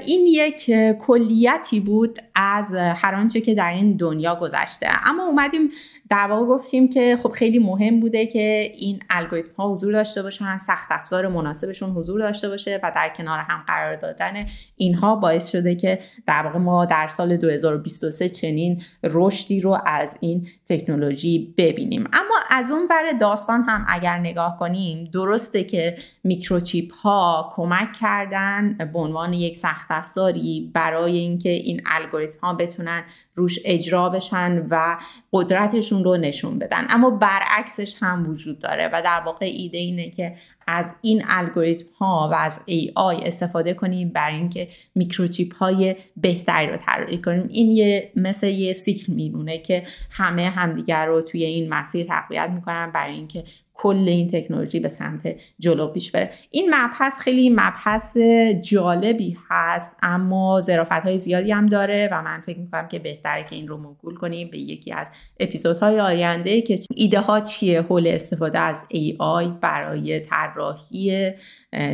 این 0.06 0.28
یک 0.28 0.72
کلیتی 1.00 1.80
بود 1.80 2.20
از 2.36 2.74
هر 2.74 3.16
آنچه 3.16 3.42
که 3.42 3.56
در 3.56 3.70
این 3.70 3.98
دنیا 3.98 4.36
گذشته. 4.36 4.88
اما 5.10 5.24
اومدیم 5.24 5.70
در 6.10 6.28
واقع 6.28 6.46
گفتیم 6.46 6.90
که 6.90 7.18
خب 7.24 7.32
خیلی 7.32 7.60
مهم 7.60 8.00
بوده 8.00 8.26
که 8.26 8.72
این 8.76 9.00
الگوریتم 9.10 9.54
ها 9.58 9.72
حضور 9.72 9.94
داشته 9.94 10.24
باشن 10.24 10.58
سخت 10.58 10.88
افزار 10.92 11.28
مناسبشون 11.28 11.90
حضور 11.90 12.20
داشته 12.20 12.50
باشه 12.50 12.80
و 12.84 12.92
در 12.96 13.14
کنار 13.18 13.40
هم 13.40 13.64
قرار 13.68 13.96
دادن 13.96 14.46
اینها 14.76 15.16
باعث 15.16 15.52
شده 15.52 15.76
که 15.76 16.00
در 16.28 16.44
واقع 16.44 16.60
ما 16.60 16.86
در 16.86 17.08
سال 17.08 17.38
2023 17.38 18.30
چنین 18.30 18.82
رشدی 19.04 19.62
رو 19.62 19.78
از 19.86 20.18
این 20.22 20.48
تکنولوژی 20.70 21.54
ببینیم. 21.58 22.10
اما 22.14 22.36
از 22.50 22.72
اون 22.72 22.88
ور 22.90 23.18
داستان 23.20 23.64
هم 23.64 23.86
اگر 23.90 24.18
نگاه 24.18 24.58
کنیم 24.60 25.10
درسته 25.14 25.64
که 25.64 25.98
میکروچیپ 26.24 26.94
ها 26.94 27.54
کمک 27.56 27.94
کردن 27.94 28.78
به 28.94 29.00
عنوان 29.00 29.34
یک 29.34 29.58
سخت 29.58 29.88
افزاری 29.90 30.72
برای 30.74 31.18
اینکه 31.18 31.50
این 31.50 31.82
الگوریتم 31.86 32.40
ها 32.42 32.54
بتونن 32.54 33.04
روش 33.36 33.60
اجرا 33.66 34.10
بشن 34.10 34.68
و 34.70 34.98
قدرتشون 35.34 35.97
رو 36.04 36.18
نشون 36.18 36.60
بدن. 36.60 36.86
اما 36.90 37.10
برعکسش 37.10 37.96
هم 38.00 38.30
وجود 38.30 38.60
داره 38.60 38.90
و 38.94 39.02
در 39.02 39.22
واقع 39.26 39.46
ایده 39.46 39.78
اینه 39.78 40.10
که 40.10 40.36
از 40.68 40.96
این 41.02 41.24
الگوریتم 41.28 41.86
ها 42.00 42.30
و 42.32 42.36
از 42.36 42.60
AI 42.70 43.26
استفاده 43.26 43.74
کنیم 43.74 44.10
برای 44.10 44.36
اینکه 44.36 44.68
میکروچیپ 44.96 45.56
های 45.56 45.96
بهتری 46.18 46.68
رو 46.68 46.78
طراحی 46.78 47.22
کنیم. 47.22 47.48
این 47.50 47.72
یه 47.72 48.12
مثل 48.16 48.48
یه 48.48 48.74
سیکل 48.74 49.14
میمونه 49.14 49.58
که 49.58 49.84
همه 50.12 50.50
همدیگر 50.50 51.06
رو 51.06 51.22
توی 51.22 51.44
این 51.44 51.70
مسیر 51.70 52.06
تقویت 52.06 52.50
می‌کنن 52.50 52.92
برای 52.92 53.14
اینکه 53.14 53.44
کل 53.78 54.06
این 54.08 54.32
تکنولوژی 54.32 54.80
به 54.80 54.90
سمت 54.90 55.36
جلو 55.60 55.88
پیش 55.88 56.12
بره. 56.12 56.32
این 56.52 56.76
مبحث 56.76 57.20
خیلی 57.20 57.50
مبحث 57.50 58.18
جالبی 58.62 59.38
هست 59.50 59.98
اما 60.02 60.62
ظرافت 60.62 60.92
های 60.92 61.18
زیادی 61.18 61.52
هم 61.52 61.66
داره 61.66 62.10
و 62.12 62.22
من 62.22 62.42
فکر 62.46 62.60
می‌کنم 62.60 62.88
که 62.88 63.00
بهتره 63.00 63.44
که 63.44 63.56
این 63.56 63.68
رو 63.68 63.78
موکول 63.78 64.16
کنیم 64.16 64.50
به 64.52 64.58
یکی 64.58 64.92
از 64.92 65.12
اپیزودهای 65.40 66.00
آینده 66.00 66.62
که 66.62 66.80
ایده 66.96 67.20
ها 67.20 67.40
چیه؟ 67.40 67.82
حول 67.82 68.08
استفاده 68.08 68.60
از 68.60 68.86
AI 68.94 69.48
برای 69.62 70.20
طراحی 70.20 71.32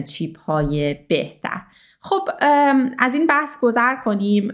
چیپ 0.07 0.39
های 0.39 0.93
بهتر. 0.93 1.61
خب 1.99 2.29
از 2.99 3.13
این 3.13 3.27
بحث 3.27 3.59
گذر 3.61 3.95
کنیم. 3.95 4.47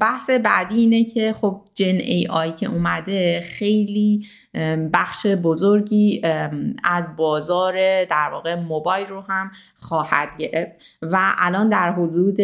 بحث 0.00 0.30
بعدی 0.30 0.74
اینه 0.74 1.04
که 1.04 1.32
خب 1.32 1.60
جن 1.74 1.96
ای 1.96 2.26
آی 2.30 2.52
که 2.52 2.66
اومده 2.66 3.40
خیلی 3.40 4.26
بخش 4.92 5.26
بزرگی 5.26 6.22
از 6.84 7.16
بازار 7.16 8.04
در 8.04 8.28
واقع 8.32 8.54
موبایل 8.54 9.06
رو 9.06 9.20
هم 9.20 9.50
خواهد 9.76 10.36
گرفت 10.38 10.72
و 11.02 11.34
الان 11.38 11.68
در 11.68 11.92
حدود 11.92 12.36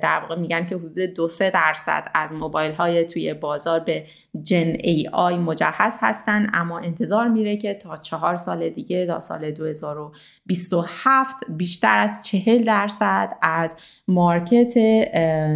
در 0.00 0.20
واقع 0.20 0.36
میگن 0.36 0.66
که 0.66 0.76
حدود 0.76 0.98
دو 0.98 1.28
سه 1.28 1.50
درصد 1.50 2.08
از 2.14 2.32
موبایل 2.32 2.72
های 2.72 3.04
توی 3.04 3.34
بازار 3.34 3.80
به 3.80 4.04
Gen 4.42 4.76
AI 4.80 5.36
مجهز 5.36 5.94
هستن. 6.00 6.50
اما 6.52 6.78
انتظار 6.78 7.28
میره 7.28 7.56
که 7.56 7.74
تا 7.74 7.96
چهار 7.96 8.36
سال 8.36 8.68
دیگه 8.68 9.06
تا 9.06 9.20
سال 9.20 9.50
2027 9.50 11.36
بیشتر 11.48 11.98
از 11.98 12.24
چهل 12.24 12.64
درصد 12.64 13.36
از 13.42 13.76
market 14.08 14.72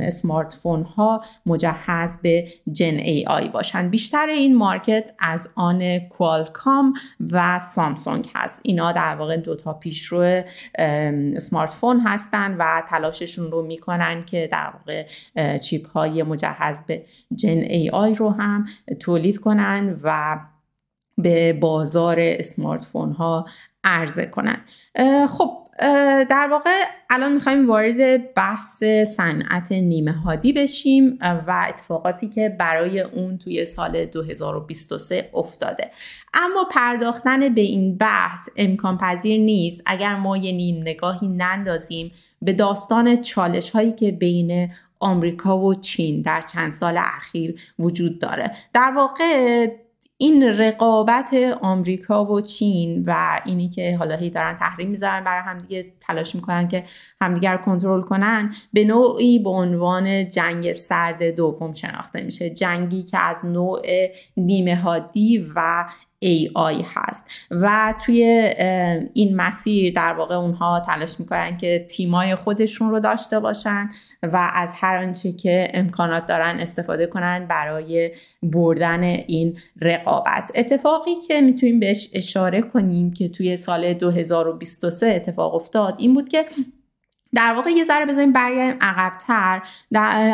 smartphone 0.06 0.82
ها 0.82 1.24
مجهز 1.46 2.22
به 2.22 2.48
Gen 2.72 3.01
AI 3.04 3.48
باشن. 3.48 3.88
بیشتر 3.88 4.26
این 4.26 4.56
مارکت 4.56 5.10
از 5.18 5.52
آن 5.56 5.98
Qualcomm 5.98 6.94
و 7.30 7.58
سامسونگ 7.58 8.28
هست. 8.34 8.60
اینا 8.62 8.92
در 8.92 9.14
واقع 9.14 9.36
دوتا 9.36 9.72
پیشرو 9.72 10.42
smartphone 11.36 12.00
هستن 12.00 12.56
و 12.58 12.82
تلاششون 12.88 13.50
رو 13.50 13.62
می‌کنن 13.62 14.24
که 14.24 14.48
در 14.52 14.72
واقع 14.72 15.06
چیپ 15.58 15.88
های 15.88 16.22
مجهز 16.22 16.80
به 16.86 17.04
Gen 17.34 17.48
AI 17.48 18.14
رو 18.14 18.30
هم 18.30 18.66
تولید 19.00 19.38
کنن 19.38 20.00
و 20.02 20.40
به 21.18 21.52
بازار 21.52 22.16
smartphone 22.20 23.12
ها 23.12 23.46
عرضه 23.84 24.26
کنن. 24.26 24.60
خب 25.28 25.61
در 26.28 26.48
واقع 26.50 26.70
الان 27.10 27.32
می‌خوایم 27.32 27.68
وارد 27.68 28.34
بحث 28.34 28.84
صنعت 29.16 29.72
نیمه 29.72 30.12
هادی 30.12 30.52
بشیم 30.52 31.18
و 31.46 31.66
اتفاقاتی 31.68 32.28
که 32.28 32.48
برای 32.48 33.00
اون 33.00 33.38
توی 33.38 33.64
سال 33.64 34.04
2023 34.04 35.30
افتاده. 35.34 35.90
اما 36.34 36.64
پرداختن 36.70 37.54
به 37.54 37.60
این 37.60 37.96
بحث 37.96 38.48
امکان 38.56 38.98
پذیر 38.98 39.40
نیست. 39.40 39.82
اگر 39.86 40.16
ما 40.16 40.36
یه 40.36 40.52
نیم 40.52 40.80
نگاهی 40.80 41.28
نندازیم 41.28 42.12
به 42.42 42.52
داستان 42.52 43.20
چالش 43.20 43.70
هایی 43.70 43.92
که 43.92 44.10
بین 44.10 44.72
آمریکا 45.00 45.58
و 45.58 45.74
چین 45.74 46.22
در 46.22 46.40
چند 46.40 46.72
سال 46.72 46.98
اخیر 46.98 47.60
وجود 47.78 48.18
داره. 48.18 48.50
در 48.74 48.92
واقع 48.96 49.66
این 50.22 50.42
رقابت 50.42 51.34
آمریکا 51.60 52.24
و 52.24 52.40
چین 52.40 53.04
و 53.06 53.40
اینی 53.44 53.68
که 53.68 53.96
حالا 53.96 54.16
هی 54.16 54.30
دارن 54.30 54.56
تحریم 54.56 54.90
می‌ذارن 54.90 55.24
برای 55.24 55.42
همدیگه 55.42 55.92
تلاش 56.00 56.34
می‌کنن 56.34 56.68
که 56.68 56.84
همدیگر 57.20 57.56
کنترل 57.56 58.02
کنن 58.02 58.54
به 58.72 58.84
نوعی 58.84 59.38
به 59.38 59.50
عنوان 59.50 60.28
جنگ 60.28 60.72
سرد 60.72 61.22
دوم 61.22 61.72
شناخته 61.72 62.22
میشه. 62.22 62.50
جنگی 62.50 63.02
که 63.02 63.18
از 63.18 63.46
نوع 63.46 63.82
نیمه 64.36 64.76
هادی 64.76 65.46
و 65.56 65.84
AI 66.22 66.84
هست. 66.94 67.30
و 67.50 67.94
توی 68.06 68.22
این 69.12 69.36
مسیر 69.36 69.94
در 69.94 70.12
واقع 70.12 70.34
اونها 70.34 70.80
تلاش 70.86 71.20
می‌کنن 71.20 71.56
که 71.56 71.86
تیمای 71.90 72.34
خودشون 72.34 72.90
رو 72.90 73.00
داشته 73.00 73.40
باشن 73.40 73.90
و 74.22 74.50
از 74.54 74.72
هر 74.76 74.96
آنچه 74.96 75.32
که 75.32 75.68
امکانات 75.74 76.26
دارن 76.26 76.60
استفاده 76.60 77.06
کنن 77.06 77.46
برای 77.46 78.10
بردن 78.42 79.02
این 79.02 79.58
رقابت. 79.80 80.52
اتفاقی 80.54 81.14
که 81.28 81.40
می‌تونیم 81.40 81.80
بهش 81.80 82.10
اشاره 82.12 82.62
کنیم 82.62 83.12
که 83.12 83.28
توی 83.28 83.56
سال 83.56 83.94
2023 83.94 85.06
اتفاق 85.06 85.54
افتاد 85.54 85.94
این 85.98 86.14
بود 86.14 86.28
که 86.28 86.44
در 87.34 87.52
واقع 87.56 87.70
یه 87.70 87.84
ذره 87.84 88.06
بزنیم 88.06 88.32
برگردیم 88.32 88.78
عقبتر. 88.80 89.62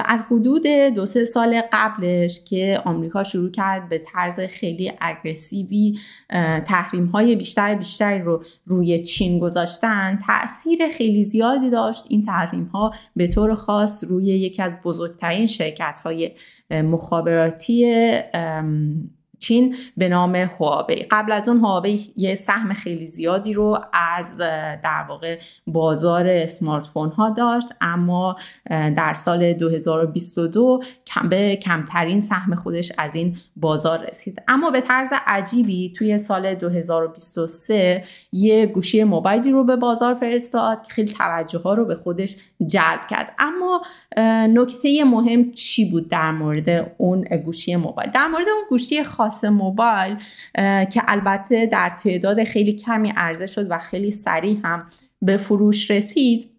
از 0.05 0.25
حدود 0.31 0.67
دو 0.67 1.07
سه 1.07 1.25
سال 1.25 1.63
قبلش 1.73 2.45
که 2.45 2.83
آمریکا 2.85 3.23
شروع 3.25 3.51
کرد 3.51 3.89
به 3.89 3.99
طرز 3.99 4.41
خیلی 4.41 4.93
اگرسیوی 5.01 5.99
تحریم 6.67 7.07
های 7.07 7.37
بیشتر 7.37 7.75
بیشتری 7.75 8.23
رو 8.23 8.45
روی 8.67 8.99
چین 8.99 9.39
گذاشتن 9.39 10.19
تاثیر 10.27 10.89
خیلی 10.89 11.25
زیادی 11.25 11.71
داشت. 11.71 12.05
این 12.09 12.27
تحریم 12.27 12.65
ها 12.65 12.95
به 13.17 13.29
طور 13.29 13.55
خاص 13.55 14.05
روی 14.05 14.25
یکی 14.25 14.63
از 14.63 14.75
بزرگترین 14.85 15.47
شرکت 15.47 16.01
های 16.05 16.31
مخابراتی 16.71 18.09
چین 19.39 19.77
به 19.97 20.09
نام 20.09 20.35
هواوی. 20.35 21.07
قبل 21.11 21.33
از 21.33 21.49
اون 21.49 21.59
هواوی 21.59 22.01
یه 22.17 22.35
سهم 22.35 22.73
خیلی 22.73 23.07
زیادی 23.07 23.53
رو 23.53 23.79
از 23.93 24.39
در 24.83 25.05
واقع 25.09 25.39
بازار 25.67 26.27
اسمارت 26.27 26.87
فون 26.87 27.09
ها 27.09 27.31
داشت 27.31 27.69
اما 27.81 28.37
در 28.71 29.15
سال 29.15 29.53
2022 29.53 30.83
کم 31.07 31.29
به 31.29 31.57
کمترین 31.57 32.21
سهم 32.21 32.55
خودش 32.55 32.93
از 32.99 33.15
این 33.15 33.37
بازار 33.57 34.07
رسید. 34.11 34.43
اما 34.49 34.71
به 34.71 34.81
طرز 34.81 35.09
عجیبی 35.27 35.93
توی 35.93 36.19
سال 36.19 36.55
2023 36.55 38.05
یه 38.33 38.67
گوشی 38.67 39.05
موبایلی 39.05 39.51
رو 39.51 39.65
به 39.65 39.77
بازار 39.77 40.15
فرستاد 40.15 40.83
که 40.83 40.93
خیلی 40.93 41.13
توجه 41.13 41.59
ها 41.59 41.75
رو 41.75 41.85
به 41.85 41.95
خودش 41.95 42.37
جلب 42.67 43.07
کرد. 43.11 43.35
اما 43.39 43.83
نکته 44.49 45.05
مهم 45.05 45.53
چی 45.53 45.91
بود 45.91 46.09
در 46.09 46.31
مورد 46.31 46.95
اون 46.99 47.25
گوشی 47.45 47.77
موبایل؟ 47.77 48.11
در 48.11 48.27
مورد 48.27 48.49
اون 48.49 48.65
گوشی 48.69 49.03
خاص 49.03 49.28
موبایل 49.45 50.17
که 50.91 51.03
البته 51.07 51.67
در 51.67 51.93
تعداد 52.03 52.45
خیلی 52.45 52.73
کمی 52.73 53.13
عرضه 53.17 53.47
شد 53.47 53.71
و 53.71 53.79
خیلی 53.79 54.11
سریع 54.11 54.61
هم 54.65 54.87
به 55.23 55.37
فروش 55.37 55.91
رسید. 55.91 56.58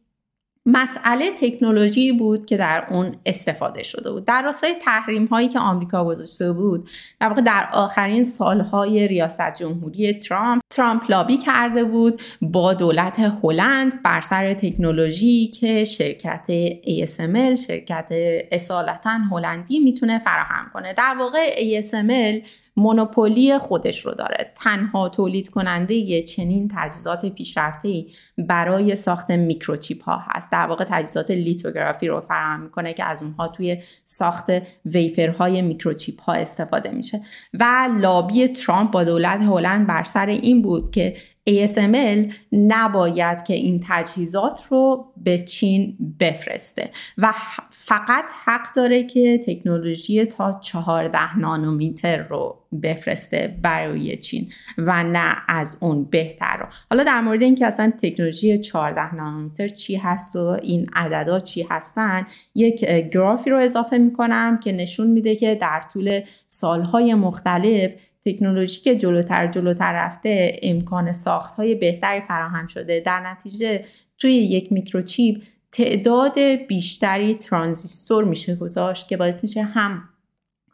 مسئله 0.72 1.32
تکنولوژی 1.42 2.12
بود 2.12 2.46
که 2.46 2.58
در 2.58 2.88
اون 2.90 3.16
استفاده 3.26 3.84
شده 3.84 4.12
بود. 4.12 4.26
در 4.26 4.42
راستای 4.42 4.74
تحریم 4.82 5.26
هایی 5.26 5.48
که 5.48 5.60
آمریکا 5.60 6.06
گذاشته 6.06 6.52
بود 6.52 6.90
در 7.20 7.30
واقع 7.30 7.42
در 7.42 7.70
آخرین 7.74 8.24
سالهای 8.24 9.08
ریاست 9.08 9.54
جمهوری 9.54 10.14
ترامپ 10.14 10.62
ترامپ 10.70 11.12
لابی 11.12 11.38
کرده 11.38 11.84
بود 11.84 12.22
با 12.42 12.74
دولت 12.74 13.20
هلند 13.44 14.04
بر 14.04 14.22
سر 14.22 14.54
تکنولوژی 14.54 15.48
که 15.48 15.86
شرکت 15.86 16.44
ASML 16.82 17.56
شرکت 17.68 18.08
اصالتا 18.52 19.18
هلندی 19.32 19.80
می‌تونه 19.80 20.20
فراهم 20.20 20.72
کنه. 20.74 20.94
در 20.94 21.16
واقع 21.20 21.56
ASML 21.56 22.48
monopoly 22.80 23.58
خودش 23.58 24.06
رو 24.06 24.12
داره. 24.12 24.54
تنها 24.56 25.10
تولید 25.10 25.50
کننده 25.50 25.94
یه 25.94 26.22
چنین 26.22 26.72
تجهیزات 26.76 27.26
پیشرفته 27.26 28.06
برای 28.38 28.96
ساخت 28.96 29.32
میکروچیپ 29.32 30.04
ها 30.04 30.24
هست. 30.26 30.52
در 30.52 30.66
واقع 30.66 30.86
تجهیزات 30.90 31.32
لیتوگرافی 31.32 32.08
رو 32.08 32.22
فراهم 32.22 32.60
می‌کنه 32.60 32.94
که 32.94 33.04
از 33.04 33.24
اونها 33.24 33.48
توی 33.48 33.78
ساخت 34.04 34.46
ویفرهای 34.86 35.62
میکروچیپ 35.62 36.22
ها 36.22 36.34
استفاده 36.34 36.92
میشه. 36.92 37.22
و 37.54 37.90
لابی 38.00 38.48
ترامپ 38.48 38.92
با 38.92 39.04
دولت 39.04 39.42
هلند 39.42 39.88
بر 39.88 40.04
سر 40.04 40.26
این 40.26 40.62
بود 40.62 40.92
که 40.92 41.16
ASML 41.50 42.34
نباید 42.52 43.44
که 43.44 43.54
این 43.54 43.84
تجهیزات 43.88 44.68
رو 44.70 45.06
به 45.18 45.38
چین 45.38 45.98
بفرسته. 46.20 46.90
و 47.18 47.34
فقط 47.70 48.26
حق 48.46 48.74
داره 48.76 49.04
که 49.04 49.44
تکنولوژی 49.48 50.26
تا 50.26 50.60
14 50.64 51.38
نانومتر 51.38 52.18
رو 52.18 52.56
بفرسته 52.84 53.58
برای 53.62 54.18
چین 54.18 54.52
و 54.78 55.04
نه 55.04 55.36
از 55.48 55.78
اون 55.80 56.04
بهتر 56.04 56.58
رو. 56.58 56.66
حالا 56.90 57.04
در 57.04 57.22
مورد 57.22 57.42
اینکه 57.42 57.66
اصلا 57.66 57.94
تکنولوژی 58.02 58.58
14 58.58 59.16
نانومتر 59.16 59.68
چی 59.68 59.96
هست 59.96 60.36
و 60.36 60.40
این 60.40 60.90
عددا 60.94 61.40
چی 61.40 61.66
هستن 61.70 62.28
یک 62.56 62.86
گرافی 62.86 63.50
رو 63.50 63.58
اضافه 63.58 63.98
می‌کنم 63.98 64.60
که 64.64 64.72
نشون 64.72 65.08
میده 65.08 65.36
که 65.36 65.56
در 65.56 65.82
طول 65.94 66.22
سالهای 66.48 67.14
مختلف 67.14 67.92
تکنولوژی 68.26 68.82
که 68.82 68.96
جلوتر 68.96 69.48
جلوتر 69.48 69.94
رفته 69.94 70.60
امکان 70.64 71.14
ساخت 71.14 71.56
های 71.56 71.76
بهتری 71.76 72.22
فراهم 72.22 72.68
شده. 72.68 73.00
در 73.00 73.20
نتیجه 73.20 73.86
توی 74.18 74.34
یک 74.34 74.72
میکروچیپ 74.72 75.42
تعداد 75.72 76.40
بیشتری 76.40 77.34
ترانزیستور 77.34 78.24
میشه 78.24 78.56
گذاشت 78.56 79.08
که 79.08 79.18
باعث 79.18 79.44
میشه 79.44 79.64
هم 79.64 80.10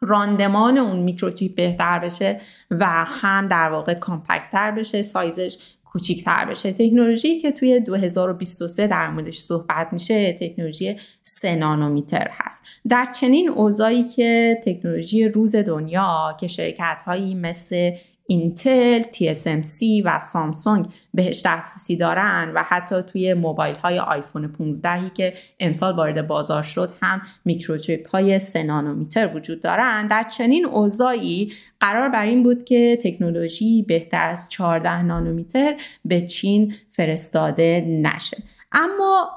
راندمان 0.00 0.78
اون 0.78 0.98
میکروچیپ 0.98 1.54
بهتر 1.54 1.98
بشه 1.98 2.40
و 2.70 2.86
هم 3.04 3.48
در 3.48 3.68
واقع 3.68 3.94
کامپکتر 3.94 4.70
بشه. 4.70 5.02
سایزش 5.02 5.75
کوچیکتر 5.92 6.44
بشه. 6.44 6.72
تکنولوژی 6.72 7.40
که 7.40 7.52
توی 7.52 7.80
2023 7.80 8.86
در 8.86 9.10
موردش 9.10 9.38
صحبت 9.38 9.88
میشه 9.92 10.38
تکنولوژی 10.40 10.96
3 11.24 11.54
نانومتر 11.54 12.28
هست. 12.32 12.64
در 12.88 13.06
چنین 13.20 13.48
اوضاعی 13.48 14.04
که 14.04 14.62
تکنولوژی 14.66 15.28
روز 15.28 15.54
دنیا 15.56 16.36
که 16.40 16.46
شرکت 16.46 17.02
هایی 17.06 17.34
مثل 17.34 17.90
اینتل، 18.26 19.02
TSMC 19.02 20.02
و 20.04 20.18
سامسونگ 20.18 20.86
بهش 21.14 21.42
دسترسی 21.44 21.96
دارن 21.96 22.52
و 22.54 22.62
حتی 22.68 23.02
توی 23.02 23.34
موبایل 23.34 23.74
های 23.76 23.98
آیفون 23.98 24.48
15 24.48 25.10
که 25.10 25.34
امسال 25.60 25.96
وارد 25.96 26.26
بازار 26.26 26.62
شد 26.62 26.92
هم 27.02 27.22
میکروچیپ 27.44 28.10
های 28.10 28.38
3 28.38 28.62
نانومتر 28.62 29.36
وجود 29.36 29.62
دارن. 29.62 30.08
در 30.08 30.22
چنین 30.22 30.66
اوضاعی 30.66 31.52
قرار 31.80 32.08
بر 32.08 32.26
این 32.26 32.42
بود 32.42 32.64
که 32.64 32.98
تکنولوژی 33.04 33.82
بهتر 33.82 34.28
از 34.28 34.48
14 34.48 35.02
نانومتر 35.02 35.76
به 36.04 36.26
چین 36.26 36.74
فرستاده 36.92 37.80
نشه. 37.88 38.36
اما 38.72 39.30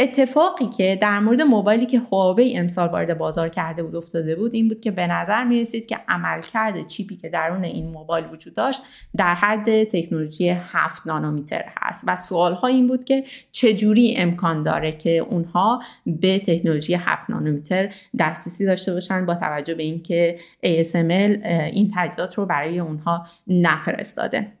اتفاقی 0.00 0.66
که 0.66 0.98
در 1.00 1.20
مورد 1.20 1.42
موبایلی 1.42 1.86
که 1.86 1.98
هواوی 1.98 2.56
امسال 2.56 2.88
وارد 2.88 3.18
بازار 3.18 3.48
کرده 3.48 3.82
بود 3.82 3.96
افتاده 3.96 4.36
بود 4.36 4.54
این 4.54 4.68
بود 4.68 4.80
که 4.80 4.90
به 4.90 5.06
نظر 5.06 5.44
می 5.44 5.60
رسید 5.60 5.86
که 5.86 5.98
عملکرد 6.08 6.86
چیپی 6.86 7.16
که 7.16 7.28
درون 7.28 7.64
این 7.64 7.86
موبایل 7.86 8.24
وجود 8.32 8.54
داشت 8.54 8.82
در 9.16 9.34
حد 9.34 9.84
تکنولوژی 9.84 10.48
7 10.48 11.06
نانومتر 11.06 11.64
هست. 11.80 12.04
و 12.06 12.16
سوال 12.16 12.54
ها 12.54 12.68
این 12.68 12.86
بود 12.86 13.04
که 13.04 13.24
چجوری 13.52 14.14
امکان 14.16 14.62
داره 14.62 14.92
که 14.92 15.10
اونها 15.10 15.82
به 16.06 16.38
تکنولوژی 16.38 16.94
7 16.94 17.30
نانومتر 17.30 17.94
دسترسی 18.18 18.64
داشته 18.64 18.92
باشن 18.92 19.26
با 19.26 19.34
توجه 19.34 19.74
به 19.74 19.82
اینکه 19.82 20.38
ASML 20.64 21.46
این 21.72 21.92
تجهیزات 21.96 22.34
رو 22.34 22.46
برای 22.46 22.78
اونها 22.78 23.26
نفرستاده. 23.46 24.55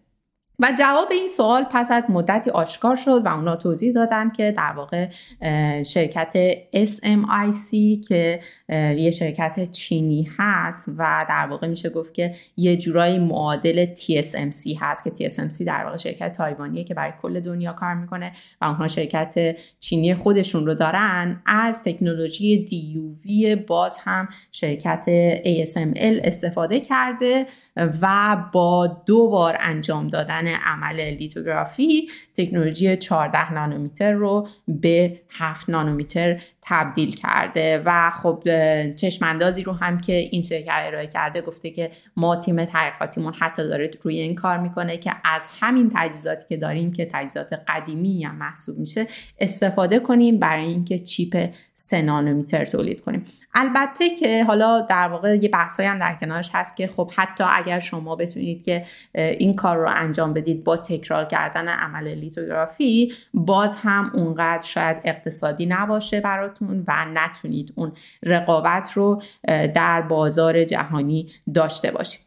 و 0.58 0.72
جواب 0.78 1.08
این 1.10 1.26
سوال 1.26 1.64
پس 1.70 1.90
از 1.90 2.04
مدتی 2.08 2.50
آشکار 2.50 2.96
شد 2.96 3.22
و 3.24 3.28
اونا 3.28 3.56
توضیح 3.56 3.92
دادن 3.92 4.30
که 4.30 4.54
در 4.56 4.72
واقع 4.72 5.08
شرکت 5.82 6.54
SMIC 6.74 7.70
که 8.08 8.40
یه 8.96 9.10
شرکت 9.10 9.70
چینی 9.70 10.28
هست 10.38 10.88
و 10.98 11.26
در 11.28 11.46
واقع 11.46 11.66
میشه 11.66 11.90
گفت 11.90 12.14
که 12.14 12.34
یه 12.56 12.76
جورایی 12.76 13.18
معادل 13.18 13.86
TSMC 13.94 14.76
هست 14.80 15.04
که 15.04 15.28
TSMC 15.28 15.62
در 15.66 15.84
واقع 15.84 15.96
شرکت 15.96 16.32
تایوانیه 16.32 16.84
که 16.84 16.94
برای 16.94 17.12
کل 17.22 17.40
دنیا 17.40 17.72
کار 17.72 17.94
می‌کنه 17.94 18.32
و 18.60 18.64
اونها 18.64 18.88
شرکت 18.88 19.56
چینی 19.80 20.14
خودشون 20.14 20.66
رو 20.66 20.74
دارن. 20.74 21.42
از 21.46 21.82
تکنولوژی 21.84 22.66
DUV 22.70 23.58
باز 23.66 23.98
هم 23.98 24.28
شرکت 24.52 25.04
ASML 25.44 26.20
استفاده 26.24 26.80
کرده 26.80 27.46
و 27.76 28.36
با 28.52 28.86
دو 29.06 29.28
بار 29.28 29.56
انجام 29.60 30.08
دادن 30.08 30.45
عمل 30.48 31.00
لیتوگرافی 31.00 32.10
تکنولوژی 32.36 32.96
14 32.96 33.52
نانومتر 33.52 34.12
رو 34.12 34.48
به 34.68 35.20
7 35.30 35.70
نانومتر 35.70 36.40
تبدیل 36.62 37.16
کرده 37.16 37.82
و 37.86 38.10
خب 38.10 38.42
چشماندازی 38.94 39.62
رو 39.62 39.72
هم 39.72 40.00
که 40.00 40.12
این 40.12 40.42
شرکت 40.42 40.68
ارائه 40.72 41.06
کرده 41.06 41.40
گفته 41.40 41.70
که 41.70 41.90
ما 42.16 42.36
تیم 42.36 42.64
تحقیقاتیمون 42.64 43.32
حتی 43.32 43.68
داره 43.68 43.90
روی 44.02 44.20
این 44.20 44.34
کار 44.34 44.58
می‌کنه 44.58 44.96
که 44.96 45.12
از 45.24 45.48
همین 45.60 45.92
تجهیزاتی 45.94 46.44
که 46.48 46.56
داریم 46.56 46.92
که 46.92 47.10
تجهیزات 47.12 47.52
قدیمی 47.68 48.24
هم 48.24 48.34
محسوب 48.34 48.78
میشه 48.78 49.06
استفاده 49.38 49.98
کنیم 49.98 50.38
برای 50.38 50.64
اینکه 50.64 50.98
چیپ 50.98 51.50
3 51.74 52.02
نانومتر 52.02 52.64
تولید 52.64 53.00
کنیم. 53.00 53.24
البته 53.54 54.10
که 54.10 54.44
حالا 54.44 54.80
در 54.80 55.08
واقع 55.08 55.36
یه 55.36 55.48
بحثایی 55.48 55.88
هم 55.88 55.98
در 55.98 56.14
کنارش 56.20 56.50
هست 56.54 56.76
که 56.76 56.86
خب 56.86 57.12
حتی 57.16 57.44
اگر 57.48 57.80
شما 57.80 58.16
بتونید 58.16 58.64
که 58.64 58.84
این 59.14 59.54
کار 59.54 59.76
رو 59.76 59.88
انجام 59.88 60.32
بدید 60.36 60.64
با 60.64 60.76
تکرار 60.76 61.24
کردن 61.24 61.68
عمل 61.68 62.08
لیتوگرافی 62.14 63.12
باز 63.34 63.76
هم 63.76 64.10
اونقدر 64.14 64.66
شاید 64.66 64.96
اقتصادی 65.04 65.66
نباشه 65.66 66.20
براتون 66.20 66.84
و 66.88 67.06
نتونید 67.14 67.72
اون 67.76 67.92
رقابت 68.22 68.92
رو 68.94 69.22
در 69.74 70.02
بازار 70.02 70.64
جهانی 70.64 71.32
داشته 71.54 71.90
باشید. 71.90 72.25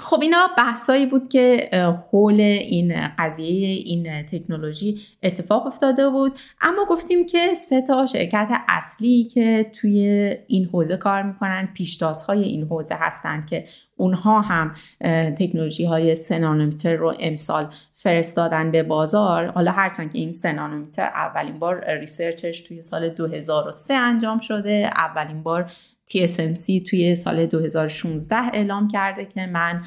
خب 0.00 0.20
اینا 0.22 0.48
بحثایی 0.58 1.06
بود 1.06 1.28
که 1.28 1.70
حول 2.10 2.40
این 2.40 2.94
قضیه 3.18 3.68
این 3.68 4.22
تکنولوژی 4.22 5.00
اتفاق 5.22 5.66
افتاده 5.66 6.08
بود. 6.08 6.38
اما 6.60 6.84
گفتیم 6.88 7.26
که 7.26 7.54
سه 7.54 7.82
تا 7.82 8.06
شرکت 8.06 8.48
اصلی 8.68 9.24
که 9.24 9.70
توی 9.80 10.36
این 10.46 10.64
حوزه 10.72 10.96
کار 10.96 11.22
می‌کنن 11.22 11.68
پیشتازهای 11.74 12.42
این 12.42 12.66
حوزه 12.66 12.94
هستن 12.94 13.46
که 13.50 13.64
اونها 13.96 14.40
هم 14.40 14.74
تکنولوژی 15.38 15.84
های 15.84 16.14
سنانومیتر 16.14 16.94
رو 16.94 17.14
امسال 17.20 17.68
فرستادن 17.94 18.70
به 18.70 18.82
بازار. 18.82 19.46
حالا 19.46 19.72
هرچند 19.72 20.12
که 20.12 20.18
این 20.18 20.32
سنانومیتر 20.32 21.04
اولین 21.04 21.58
بار 21.58 21.84
ریسرچش 21.98 22.60
توی 22.60 22.82
سال 22.82 23.08
2003 23.08 23.94
انجام 23.94 24.38
شده. 24.38 24.90
اولین 24.96 25.42
بار 25.42 25.72
TSMC 26.12 26.88
توی 26.90 27.16
سال 27.16 27.46
2016 27.46 28.36
اعلام 28.36 28.88
کرده 28.88 29.24
که 29.24 29.46
من 29.46 29.82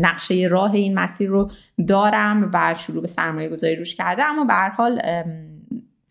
نقشه 0.00 0.48
راه 0.50 0.74
این 0.74 0.94
مسیر 0.98 1.28
رو 1.28 1.50
دارم 1.88 2.50
و 2.54 2.74
شروع 2.74 3.02
به 3.02 3.08
سرمایه 3.08 3.48
گذاری 3.48 3.76
روش 3.76 3.94
کرده. 3.94 4.24
اما 4.24 4.44
به 4.44 4.52
هر 4.52 4.68
حال 4.68 5.00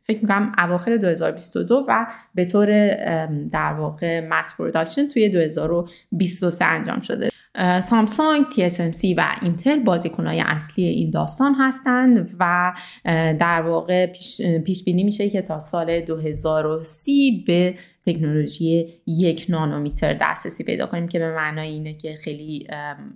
فکر 0.03 0.21
می‌کنم 0.21 0.51
اواخر 0.57 0.97
2022 0.97 1.85
و 1.87 2.07
به 2.35 2.45
طور 2.45 2.95
در 3.45 3.73
واقع 3.73 4.27
mass 4.29 4.55
production 4.57 5.07
توی 5.07 5.29
2023 5.29 6.65
انجام 6.65 6.99
شده. 6.99 7.29
سامسونگ، 7.81 8.45
TSMC 8.45 9.13
و 9.17 9.35
اینتل 9.41 9.79
بازیکنهای 9.79 10.43
اصلی 10.45 10.85
این 10.85 11.11
داستان 11.11 11.55
هستند 11.59 12.35
و 12.39 12.73
در 13.39 13.61
واقع 13.61 14.05
پیش 14.57 14.83
بینی 14.85 15.03
میشه 15.03 15.29
که 15.29 15.41
تا 15.41 15.59
سال 15.59 16.01
2030 16.01 17.43
به 17.47 17.75
تکنولوژی 18.05 18.93
یک 19.05 19.45
نانومیتر 19.49 20.13
دسترسی 20.13 20.63
پیدا 20.63 20.85
کنیم 20.85 21.07
که 21.07 21.19
به 21.19 21.35
معنای 21.35 21.67
اینه 21.67 21.93
که 21.93 22.13
خیلی 22.21 22.67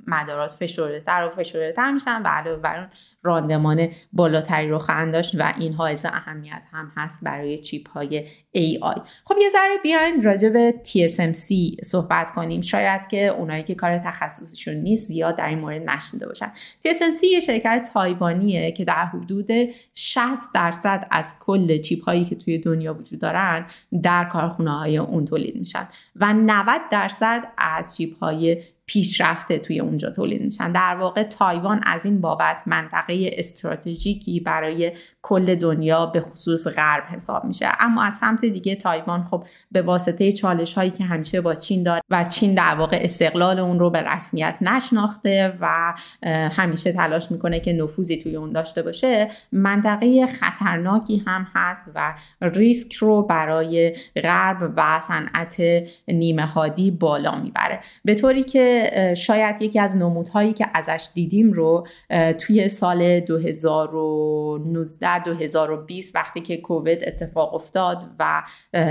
مدارات 0.08 0.52
فشرده 0.52 1.04
و 1.12 1.30
فشرده 1.30 1.92
میشن 1.92 2.22
و 2.22 2.28
علاوه 2.28 2.62
بر 2.62 2.80
اون 2.80 2.90
راندمان 3.24 3.88
بالاتری 4.14 4.70
رو 4.70 4.80
خواهند 4.80 5.14
داشت 5.14 5.36
و 5.40 5.54
این 5.60 5.74
حائز 5.74 6.06
اهمیت 6.06 6.64
هم 6.72 6.92
هست 6.98 7.24
برای 7.24 7.58
چیپ 7.58 7.90
های 7.90 8.28
AI 8.58 9.00
خب 9.26 9.36
یه 9.42 9.50
ذره 9.50 9.78
بیاین 9.84 10.24
راجع 10.24 10.50
به 10.50 10.74
TSMC 10.86 11.54
صحبت 11.84 12.32
کنیم. 12.32 12.62
شاید 12.62 13.08
که 13.08 13.28
اونایی 13.28 13.64
که 13.64 13.76
کار 13.76 13.98
تخصصشون 13.98 14.76
نیست 14.76 15.08
زیاد 15.08 15.36
در 15.36 15.48
این 15.48 15.60
مورد 15.60 15.90
نشنیده 15.90 16.28
باشن. 16.28 16.52
TSMC 16.88 17.24
یه 17.24 17.40
شرکت 17.40 17.90
تایوانیه 17.94 18.72
که 18.72 18.86
در 18.86 19.06
حدود 19.06 19.50
60 19.94 20.54
درصد 20.54 21.08
از 21.12 21.36
کل 21.40 21.82
چیپ 21.82 22.04
هایی 22.04 22.26
که 22.26 22.36
توی 22.36 22.58
دنیا 22.58 22.94
وجود 22.94 23.20
دارن 23.20 23.66
در 24.04 24.26
کارخونه 24.26 24.75
های 24.76 24.98
اون 24.98 25.26
تولید 25.26 25.56
میشن. 25.56 25.88
و 26.16 26.34
90 26.34 26.82
درصد 26.92 27.44
از 27.58 27.98
چیپ 27.98 28.18
های 28.18 28.64
پیشرفته 28.88 29.58
توی 29.58 29.80
اونجا 29.80 30.10
تولید 30.10 30.42
میشن. 30.42 30.72
در 30.72 30.96
واقع 30.96 31.24
تایوان 31.24 31.82
از 31.86 32.06
این 32.06 32.22
بابت 32.22 32.58
منطقه 32.66 33.30
استراتژیکی 33.34 34.40
برای 34.40 34.92
کل 35.22 35.56
دنیا 35.56 36.06
به 36.06 36.22
خصوص 36.22 36.68
غرب 36.68 37.04
حساب 37.04 37.46
میشه. 37.46 37.68
اما 37.80 38.04
از 38.04 38.14
سمت 38.14 38.42
دیگه 38.42 38.76
تایوان 38.76 39.28
خب 39.32 39.44
به 39.72 39.82
واسطه 39.82 40.32
چالش 40.32 40.74
هایی 40.74 40.92
که 40.92 41.04
همیشه 41.04 41.42
با 41.42 41.56
چین 41.56 41.84
داره 41.84 42.02
و 42.10 42.24
چین 42.24 42.54
در 42.54 42.76
واقع 42.76 43.00
استقلال 43.02 43.60
اون 43.60 43.80
رو 43.80 43.90
به 43.90 44.02
رسمیت 44.02 44.58
نشناخته 44.62 45.58
و 45.62 45.94
همیشه 46.52 46.92
تلاش 46.92 47.32
می‌کنه 47.32 47.60
که 47.60 47.74
نفوذی 47.74 48.18
توی 48.18 48.36
اون 48.36 48.52
داشته 48.52 48.82
باشه 48.82 49.28
منطقه 49.52 50.28
خطرناکی 50.28 51.24
هم 51.28 51.48
هست 51.56 51.92
و 51.96 52.14
ریسک 52.42 52.94
رو 52.94 53.22
برای 53.22 53.96
غرب 54.24 54.74
و 54.78 55.00
صنعت 55.00 55.62
نیمه 56.08 56.46
هادی 56.46 56.92
بالا 56.92 57.36
می‌بره. 57.36 57.80
به 58.06 58.16
طوری 58.16 58.44
که 58.44 58.75
شاید 59.18 59.62
یکی 59.62 59.80
از 59.80 59.98
نمودهایی 59.98 60.54
که 60.54 60.68
ازش 60.74 61.08
دیدیم 61.14 61.54
رو 61.54 61.88
توی 62.40 62.70
سال 62.70 63.20
2019 63.20 65.24
2020 65.24 66.16
وقتی 66.16 66.42
که 66.42 66.58
کووید 66.58 67.04
اتفاق 67.08 67.54
افتاد 67.54 68.04
و 68.20 68.44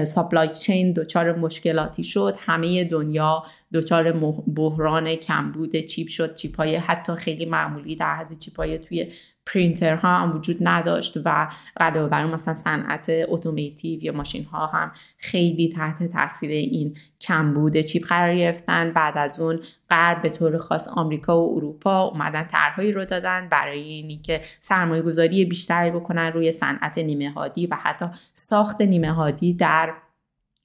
سپلای 0.05 0.49
چین 0.49 0.92
دچار 0.92 1.37
مشکلاتی 1.37 2.05
شد 2.05 2.35
همه 2.38 2.85
دنیا 2.85 3.42
دچار 3.75 4.13
بحران 4.57 5.15
کمبود 5.15 5.77
چیپ 5.77 6.09
شد. 6.09 6.35
چیپ 6.35 6.57
های 6.57 6.77
حتی 6.77 7.15
خیلی 7.15 7.47
معمولی 7.47 7.97
در 7.97 8.15
حد 8.15 8.39
چیپ 8.39 8.57
های 8.57 8.79
توی 8.79 9.13
پرینتر 9.47 9.95
ها 9.95 10.19
هم 10.19 10.37
وجود 10.37 10.57
نداشت 10.61 11.17
و 11.25 11.49
علاوه 11.77 12.09
بر 12.09 12.27
مثلا 12.27 12.55
صنعت 12.55 13.07
اتوماتیو 13.29 14.05
یا 14.05 14.13
ماشین 14.13 14.45
ها 14.45 14.67
هم 14.67 14.93
خیلی 15.19 15.69
تحت 15.69 16.13
تاثیر 16.13 16.51
این 16.51 16.97
کمبود 17.21 17.81
چیپ 17.81 18.07
قرار 18.07 18.37
گرفتن. 18.37 18.93
بعد 18.93 19.19
از 19.19 19.41
اون 19.41 19.61
غرب 19.91 20.23
به 20.23 20.29
طور 20.29 20.59
خاص 20.59 20.89
آمریکا 20.89 21.41
و 21.41 21.57
اروپا 21.57 22.03
اومدن 22.03 22.45
طرحهایی 22.45 22.93
رو 22.93 23.05
دادن 23.05 23.49
برای 23.49 23.83
اینی 23.83 24.19
که 24.19 24.41
سرمایه 24.61 25.03
گذاری 25.03 25.45
بیشتری 25.45 25.91
بکنن 25.91 26.33
روی 26.33 26.53
صنعت 26.53 26.99
نیمه 26.99 27.31
هادی 27.31 27.67
و 27.67 27.75
حتی 27.75 28.07
ساخت 28.35 28.81
نیمه 28.81 29.13
هادی 29.13 29.55
در 29.55 29.95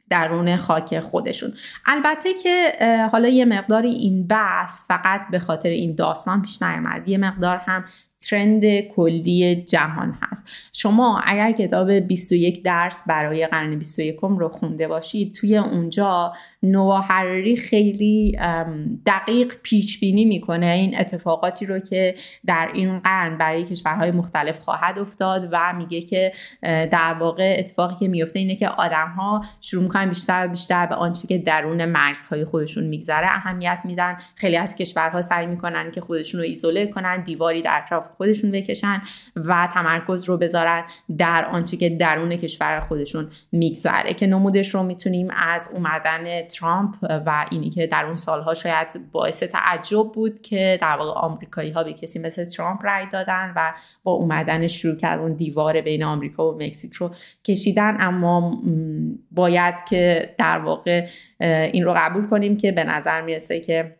درون 0.09 0.57
خاک 0.57 0.99
خودشون. 0.99 1.53
البته 1.85 2.29
که 2.43 2.73
حالا 3.11 3.27
یه 3.27 3.45
مقداری 3.45 3.89
این 3.89 4.27
بحث 4.27 4.87
فقط 4.87 5.21
به 5.31 5.39
خاطر 5.39 5.69
این 5.69 5.95
داستان 5.95 6.41
پیش 6.41 6.61
نیامد 6.61 7.07
یه 7.07 7.17
مقدار 7.17 7.57
هم 7.57 7.85
ترند 8.19 8.79
کلی 8.79 9.55
جهان 9.55 10.17
هست. 10.21 10.49
شما 10.73 11.21
اگر 11.25 11.51
کتاب 11.51 11.91
21 11.91 12.63
درس 12.63 13.07
برای 13.07 13.47
قرن 13.47 13.79
21 13.79 14.19
رو 14.19 14.49
خونده 14.49 14.87
باشید 14.87 15.33
توی 15.33 15.57
اونجا 15.57 16.33
نوا 16.63 17.01
حراری 17.01 17.55
خیلی 17.55 18.39
دقیق 19.05 19.55
پیش 19.63 19.99
بینی 19.99 20.25
می‌کنه 20.25 20.65
این 20.65 20.99
اتفاقاتی 20.99 21.65
رو 21.65 21.79
که 21.79 22.15
در 22.45 22.69
این 22.73 22.99
قرن 22.99 23.37
برای 23.37 23.63
کشورهای 23.63 24.11
مختلف 24.11 24.59
خواهد 24.59 24.99
افتاد 24.99 25.49
و 25.51 25.73
میگه 25.73 26.01
که 26.01 26.31
در 26.61 27.13
واقع 27.19 27.55
اتفاقی 27.59 27.95
که 27.99 28.07
میفته 28.07 28.39
اینه 28.39 28.55
که 28.55 28.69
آدم 28.69 29.13
ها 29.17 29.41
شروع 29.61 29.83
می‌کنن 29.83 30.09
بیشتر 30.09 30.45
و 30.45 30.49
بیشتر 30.49 30.85
به 30.85 30.95
آنچه 30.95 31.27
که 31.27 31.37
درون 31.37 31.85
مرزهای 31.85 32.45
خودشون 32.45 32.83
میگذره 32.83 33.27
اهمیت 33.27 33.79
میدن. 33.85 34.17
خیلی 34.35 34.57
از 34.57 34.75
کشورها 34.75 35.21
سعی 35.21 35.45
می‌کنن 35.45 35.91
که 35.91 36.01
خودشون 36.01 36.41
رو 36.41 36.47
ایزوله 36.47 36.87
کنن 36.87 37.23
دیواری 37.23 37.61
در 37.61 37.81
اطراف 37.83 38.08
خودشون 38.17 38.51
بکشن 38.51 39.01
و 39.35 39.69
تمرکز 39.73 40.25
رو 40.25 40.37
بذارن 40.37 40.83
در 41.17 41.45
آنچه 41.45 41.77
که 41.77 41.89
درون 41.89 42.35
کشور 42.35 42.79
خودشون 42.79 43.27
میگذره. 43.51 44.13
که 44.13 44.27
نمودش 44.27 44.75
رو 44.75 44.83
می‌تونیم 44.83 45.27
از 45.31 45.69
اومدن 45.73 46.41
ترامپ 46.41 46.95
و 47.01 47.45
اینی 47.51 47.69
که 47.69 47.87
در 47.87 48.05
اون 48.05 48.15
سالها 48.15 48.53
شاید 48.53 49.11
باعث 49.11 49.43
تعجب 49.43 50.11
بود 50.13 50.41
که 50.41 50.77
در 50.81 50.97
واقع 50.97 51.19
آمریکایی 51.19 51.71
ها 51.71 51.83
به 51.83 51.93
کسی 51.93 52.19
مثل 52.19 52.43
ترامپ 52.43 52.85
رای 52.85 53.05
دادن 53.11 53.53
و 53.55 53.73
با 54.03 54.11
اومدن 54.11 54.67
شروع 54.67 54.95
کرد 54.95 55.19
اون 55.19 55.33
دیوار 55.33 55.81
بین 55.81 56.03
آمریکا 56.03 56.51
و 56.51 56.57
مکزیک 56.57 56.93
رو 56.93 57.11
کشیدن. 57.43 57.97
اما 57.99 58.51
باید 59.31 59.75
که 59.89 60.29
در 60.37 60.59
واقع 60.59 61.07
این 61.39 61.85
رو 61.85 61.93
قبول 61.97 62.27
کنیم 62.27 62.57
که 62.57 62.71
به 62.71 62.83
نظر 62.83 63.21
می‌رسه 63.21 63.59
که 63.59 63.98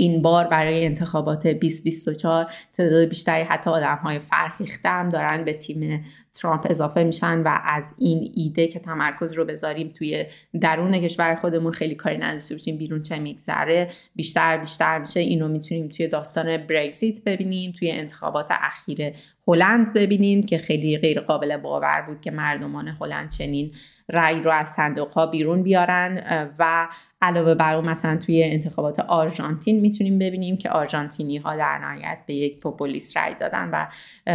این 0.00 0.22
بار 0.22 0.46
برای 0.46 0.86
انتخابات 0.86 1.46
2024 1.46 2.46
تعداد 2.76 3.08
بیشتری 3.08 3.42
حتی 3.42 3.70
آدم 3.70 3.96
های 3.96 4.18
فرهیخته 4.18 4.88
هم 4.88 5.08
دارن 5.08 5.44
به 5.44 5.52
تیم 5.52 6.04
ترامپ 6.40 6.66
اضافه 6.70 7.04
میشن 7.04 7.42
و 7.42 7.58
از 7.64 7.94
این 7.98 8.32
ایده 8.34 8.68
که 8.68 8.78
تمرکز 8.78 9.32
رو 9.32 9.44
بذاریم 9.44 9.88
توی 9.88 10.26
درون 10.60 10.98
کشور 10.98 11.34
خودمون 11.34 11.72
خیلی 11.72 11.94
کاری 11.94 12.18
نداشته 12.18 12.54
باشیم 12.54 12.76
بیرون 12.76 13.02
چه 13.02 13.18
میگذره 13.18 13.88
بیشتر 14.16 14.58
بیشتر 14.58 14.98
میشه 14.98 15.20
این 15.20 15.40
رو 15.40 15.48
می‌تونیم 15.48 15.88
توی 15.88 16.08
داستان 16.08 16.56
برگزیت 16.56 17.24
ببینیم 17.24 17.72
توی 17.72 17.90
انتخابات 17.90 18.46
اخیر 18.50 19.12
هلند 19.48 19.92
ببینیم 19.92 20.42
که 20.42 20.58
خیلی 20.58 20.98
غیر 20.98 21.20
قابل 21.20 21.56
باور 21.56 22.04
بود 22.06 22.20
که 22.20 22.30
مردمان 22.30 22.88
هلند 22.88 23.30
چنین 23.30 23.74
رأی 24.08 24.42
رو 24.42 24.50
از 24.50 24.68
صندوق 24.68 25.12
ها 25.12 25.26
بیرون 25.26 25.62
بیارن 25.62 26.22
و 26.58 26.88
علاوه 27.22 27.54
بر 27.54 27.74
اون 27.74 27.84
مثلا 27.84 28.16
توی 28.16 28.42
انتخابات 28.42 29.00
آرژانتین 29.00 29.80
می‌تونیم 29.80 30.18
ببینیم 30.18 30.56
که 30.56 30.70
آرژانتینی 30.70 31.36
ها 31.36 31.56
در 31.56 31.78
نهایت 31.78 32.18
به 32.26 32.34
یک 32.34 32.60
پوپولیست 32.60 33.16
رأی 33.16 33.34
دادن 33.34 33.70
و 33.72 33.86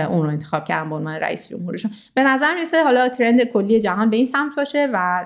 اون 0.07 0.23
رو 0.23 0.29
انتخاب 0.29 0.65
کردن 0.65 0.89
به 0.89 0.95
عنوان 0.95 1.15
رئیس 1.15 1.49
جمهورشون. 1.49 1.91
به 2.13 2.23
نظر 2.23 2.53
می‌رسه 2.53 2.83
حالا 2.83 3.09
ترند 3.09 3.43
کلی 3.43 3.81
جهان 3.81 4.09
به 4.09 4.17
این 4.17 4.25
سمت 4.25 4.55
باشه 4.55 4.89
و 4.93 5.25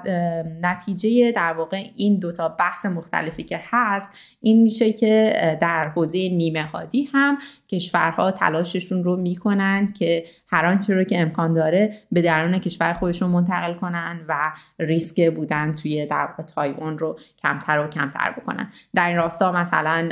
نتیجه 0.62 1.32
در 1.32 1.54
واقع 1.54 1.84
این 1.96 2.20
دوتا 2.20 2.50
بحث 2.50 2.86
مختلفی 2.86 3.44
که 3.44 3.60
هست 3.64 4.12
این 4.42 4.64
میشه 4.64 4.94
که 4.94 5.34
در 5.62 5.88
حوزه 5.88 6.18
نیمه 6.18 6.64
هادی 6.64 7.10
هم 7.14 7.38
کشورها 7.70 8.32
تلاششون 8.32 9.04
رو 9.04 9.16
می‌کنن 9.16 9.94
که 9.94 10.26
هر 10.48 10.66
آنچه 10.66 10.96
رو 10.96 11.04
که 11.04 11.22
امکان 11.22 11.54
داره 11.54 11.98
به 12.12 12.22
درون 12.22 12.60
کشور 12.60 12.94
خودشون 12.94 13.30
منتقل 13.30 13.74
کنن 13.74 14.26
و 14.28 14.54
ریسک 14.80 15.30
بودن 15.30 15.76
توی 15.76 16.06
در 16.06 16.30
تایوان 16.56 16.98
رو 16.98 17.20
کمتر 17.44 17.80
و 17.80 17.88
کمتر 17.88 18.32
بکنن. 18.32 18.72
در 18.96 19.08
این 19.08 19.18
راستا 19.18 19.52
مثلا 19.52 20.10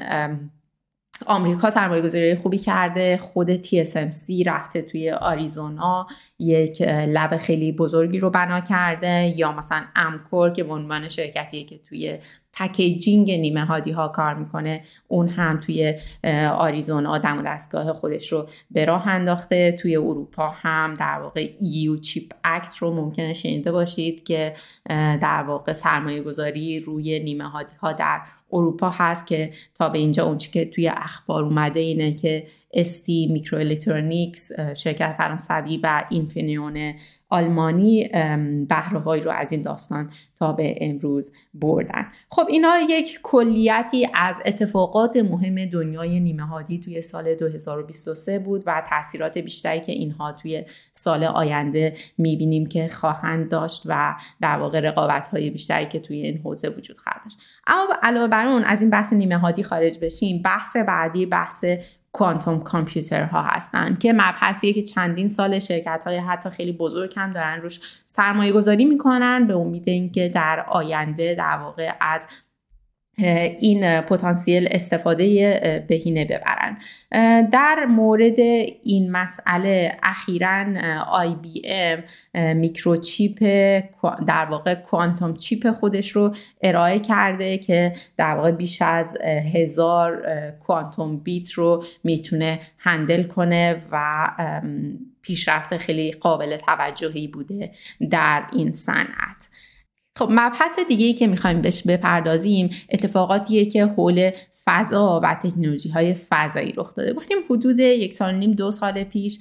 آمریکا 1.25 1.69
سرمایه 1.69 2.01
گذاری 2.01 2.35
خوبی 2.35 2.57
کرده 2.57 3.17
خود 3.17 3.63
TSMC 3.63 4.47
رفته 4.47 4.81
توی 4.81 5.11
آریزونا 5.11 6.07
یک 6.39 6.81
lab 6.81 7.37
خیلی 7.37 7.71
بزرگی 7.71 8.19
رو 8.19 8.29
بنا 8.29 8.61
کرده 8.61 9.33
یا 9.37 9.51
مثلا 9.51 9.83
Amkor 9.95 10.49
که 10.49 10.63
به 10.63 10.73
عنوان 10.73 11.09
شرکتیه 11.09 11.63
که 11.63 11.77
توی 11.77 12.17
packaging 12.55 13.31
نیمه 13.31 13.65
هادی 13.65 13.91
ها 13.91 14.07
کار 14.07 14.33
می‌کنه. 14.33 14.83
اون 15.07 15.29
هم 15.29 15.59
توی 15.59 15.93
آریزونا 16.53 17.17
دم 17.17 17.37
و 17.37 17.41
دستگاه 17.41 17.93
خودش 17.93 18.31
رو 18.31 18.47
به 18.71 18.85
راه 18.85 19.07
انداخته. 19.07 19.71
توی 19.71 19.95
اروپا 19.95 20.49
هم 20.49 20.93
در 20.93 21.19
واقع 21.19 21.47
EU 21.47 21.99
Chip 21.99 22.31
Act 22.43 22.77
رو 22.77 22.93
ممکنه 22.93 23.33
شنیده 23.33 23.71
باشید 23.71 24.23
که 24.23 24.53
در 25.21 25.43
واقع 25.43 25.73
سرمایه 25.73 26.21
گذاری 26.21 26.79
روی 26.79 27.19
نیمه 27.19 27.43
هادی 27.43 27.73
ها 27.81 27.93
در 27.93 28.21
اروپا 28.51 28.89
هست 28.89 29.27
که 29.27 29.51
تا 29.73 29.89
به 29.89 29.97
اینجا 29.97 30.25
اونچه 30.25 30.51
که 30.51 30.65
توی 30.65 30.87
اخبار 30.87 31.43
اومده 31.43 31.79
اینه 31.79 32.13
که 32.13 32.47
STMicroelectronics 32.75 34.51
شرکت 34.75 35.15
فرانسوی 35.17 35.79
و 35.83 36.03
Infineon 36.09 36.93
آلمانی 37.29 38.09
بهره 38.69 39.00
هایی 39.00 39.23
رو 39.23 39.31
از 39.31 39.51
این 39.51 39.61
داستان 39.61 40.11
تا 40.39 40.53
به 40.53 40.75
امروز 40.81 41.31
بردن. 41.53 42.05
خب 42.29 42.45
اینا 42.49 42.77
یک 42.89 43.19
کلیتی 43.23 44.07
از 44.13 44.41
اتفاقات 44.45 45.17
مهم 45.17 45.65
دنیای 45.65 46.19
نیمه 46.19 46.43
هادی 46.43 46.79
توی 46.79 47.01
سال 47.01 47.35
2023 47.35 48.39
بود 48.39 48.63
و 48.65 48.83
تاثیرات 48.89 49.37
بیشتری 49.37 49.81
که 49.81 49.91
اینها 49.91 50.31
توی 50.31 50.63
سال 50.93 51.23
آینده 51.23 51.93
می‌بینیم 52.17 52.65
که 52.65 52.87
خواهند 52.87 53.49
داشت 53.49 53.83
و 53.85 54.15
در 54.41 54.57
واقع 54.57 54.79
رقابت 54.79 55.27
های 55.27 55.49
بیشتری 55.49 55.85
که 55.85 55.99
توی 55.99 56.21
این 56.21 56.37
حوزه 56.37 56.69
وجود 56.69 56.97
خواهد 56.97 57.21
داشت. 57.23 57.37
اما 57.67 57.87
علاوه 58.03 58.27
بر 58.27 58.47
اون 58.47 58.63
از 58.63 58.81
این 58.81 58.89
بحث 58.89 59.13
نیمه 59.13 59.37
هادی 59.37 59.63
خارج 59.63 59.99
بشیم 59.99 60.41
بحث 60.41 60.77
بعدی 60.77 61.25
بحث 61.25 61.65
کوانتوم 62.15 62.59
کامپیوترها 62.59 63.41
هستن 63.41 63.97
که 63.99 64.13
مبحثیه 64.13 64.73
که 64.73 64.83
چندین 64.83 65.27
سال 65.27 65.59
شرکت 65.59 66.03
های 66.07 66.17
حتی 66.17 66.49
خیلی 66.49 66.71
بزرگ 66.71 67.13
هم 67.17 67.33
دارن 67.33 67.61
روش 67.61 67.79
سرمایه 68.07 68.51
گذاری 68.51 68.85
می‌کنن 68.85 69.47
به 69.47 69.53
امید 69.55 69.89
اینکه 69.89 70.29
در 70.29 70.65
آینده 70.67 71.35
در 71.35 71.57
واقع 71.57 71.91
از 72.01 72.27
این 73.17 74.01
پتانسیل 74.01 74.67
استفاده 74.71 75.85
بهینه 75.87 76.25
ببرن. 76.25 76.77
در 77.49 77.85
مورد 77.85 78.39
این 78.83 79.11
مسئله 79.11 79.97
اخیرا 80.03 80.65
IBM 81.11 82.03
میکروچیپ 82.53 83.43
در 84.27 84.45
واقع 84.45 84.75
quantum 84.75 85.33
chip 85.33 85.71
خودش 85.71 86.11
رو 86.11 86.35
ارائه 86.61 86.99
کرده 86.99 87.57
که 87.57 87.93
در 88.17 88.35
واقع 88.35 88.51
بیش 88.51 88.81
از 88.81 89.17
هزار 89.53 90.23
quantum 90.67 91.17
bit 91.17 91.51
رو 91.51 91.83
می‌تونه 92.03 92.59
handle 92.77 93.23
کنه 93.23 93.81
و 93.91 94.27
پیشرفت 95.21 95.77
خیلی 95.77 96.11
قابل 96.11 96.57
توجهی 96.57 97.27
بوده 97.27 97.71
در 98.09 98.43
این 98.53 98.71
صنعت. 98.71 99.49
خب 100.17 100.27
مبحث 100.31 100.79
دیگه 100.87 101.05
ای 101.05 101.13
که 101.13 101.27
می‌خوایم 101.27 101.61
بهش 101.61 101.83
بپردازیم 101.87 102.69
اتفاقاتیه 102.89 103.65
که 103.65 103.85
حول 103.85 104.31
فضا 104.65 105.19
و 105.23 105.35
تکنولوژی 105.43 105.89
های 105.89 106.15
فضایی 106.29 106.73
رخ 106.77 106.95
داده. 106.95 107.13
گفتیم 107.13 107.37
حدود 107.49 107.79
یک 107.79 108.13
سال 108.13 108.35
نیم 108.35 108.51
دو 108.51 108.71
سال 108.71 109.03
پیش 109.03 109.39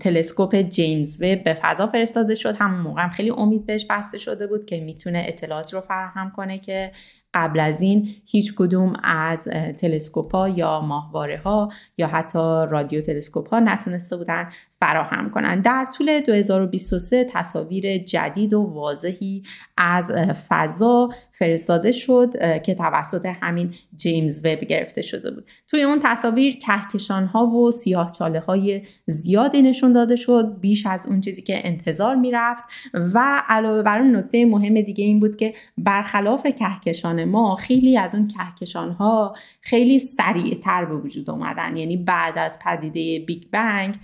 تلسکوپ 0.00 0.62
جیمز 0.62 1.22
وب 1.22 1.44
به 1.44 1.54
فضا 1.54 1.86
فرستاده 1.86 2.34
شد. 2.34 2.56
همون 2.58 2.80
موقع 2.80 3.02
هم 3.02 3.10
خیلی 3.10 3.30
امید 3.30 3.66
بهش 3.66 3.86
بسته 3.90 4.18
شده 4.18 4.46
بود 4.46 4.66
که 4.66 4.80
می‌تونه 4.80 5.24
اطلاعات 5.28 5.74
رو 5.74 5.80
فراهم 5.80 6.32
کنه 6.36 6.58
که 6.58 6.92
قبل 7.34 7.60
از 7.60 7.80
این 7.80 8.08
هیچ 8.26 8.54
کدوم 8.54 8.92
از 9.02 9.44
تلسکوپ 9.78 10.34
ها 10.34 10.48
یا 10.48 10.80
ماهواره 10.80 11.38
ها 11.44 11.68
یا 11.98 12.06
حتی 12.06 12.38
رادیو 12.70 13.00
تلسکوپ 13.00 13.48
ها 13.48 13.60
نتونسته 13.60 14.16
بودن 14.16 14.48
فراهم 14.80 15.30
کنند 15.30 15.64
در 15.64 15.86
طول 15.98 16.20
2023 16.20 17.26
تصاویر 17.30 17.98
جدید 17.98 18.54
و 18.54 18.62
واضحی 18.62 19.42
از 19.76 20.12
فضا 20.48 21.08
فرستاده 21.32 21.92
شد 21.92 22.60
که 22.62 22.74
توسط 22.74 23.26
همین 23.26 23.74
جیمز 23.96 24.46
وب 24.46 24.60
گرفته 24.60 25.02
شده 25.02 25.30
بود. 25.30 25.44
توی 25.68 25.82
اون 25.82 26.00
تصاویر 26.02 26.58
کهکشان 26.58 27.26
ها 27.26 27.46
و 27.46 27.70
سیاه 27.70 28.12
چاله 28.12 28.40
های 28.40 28.82
زیادی 29.06 29.62
نشون 29.62 29.92
داده 29.92 30.16
شد 30.16 30.60
بیش 30.60 30.86
از 30.86 31.06
اون 31.06 31.20
چیزی 31.20 31.42
که 31.42 31.66
انتظار 31.68 32.16
می‌رفت 32.16 32.64
و 32.94 33.42
علاوه 33.48 33.82
بر 33.82 34.00
اون 34.00 34.16
نکته 34.16 34.44
مهم 34.44 34.80
دیگه 34.80 35.04
این 35.04 35.20
بود 35.20 35.36
که 35.36 35.54
برخلاف 35.78 36.46
کهکشان 36.46 37.23
ما 37.24 37.56
خیلی 37.56 37.98
از 37.98 38.14
اون 38.14 38.28
کهکشان 38.28 38.92
ها 38.92 39.36
خیلی 39.60 39.98
سریعتر 39.98 40.84
به 40.84 40.96
وجود 40.96 41.30
اومدن. 41.30 41.76
یعنی 41.76 41.96
بعد 41.96 42.38
از 42.38 42.58
پدیده 42.58 43.24
بیگ 43.26 43.42
بنگ 43.50 43.94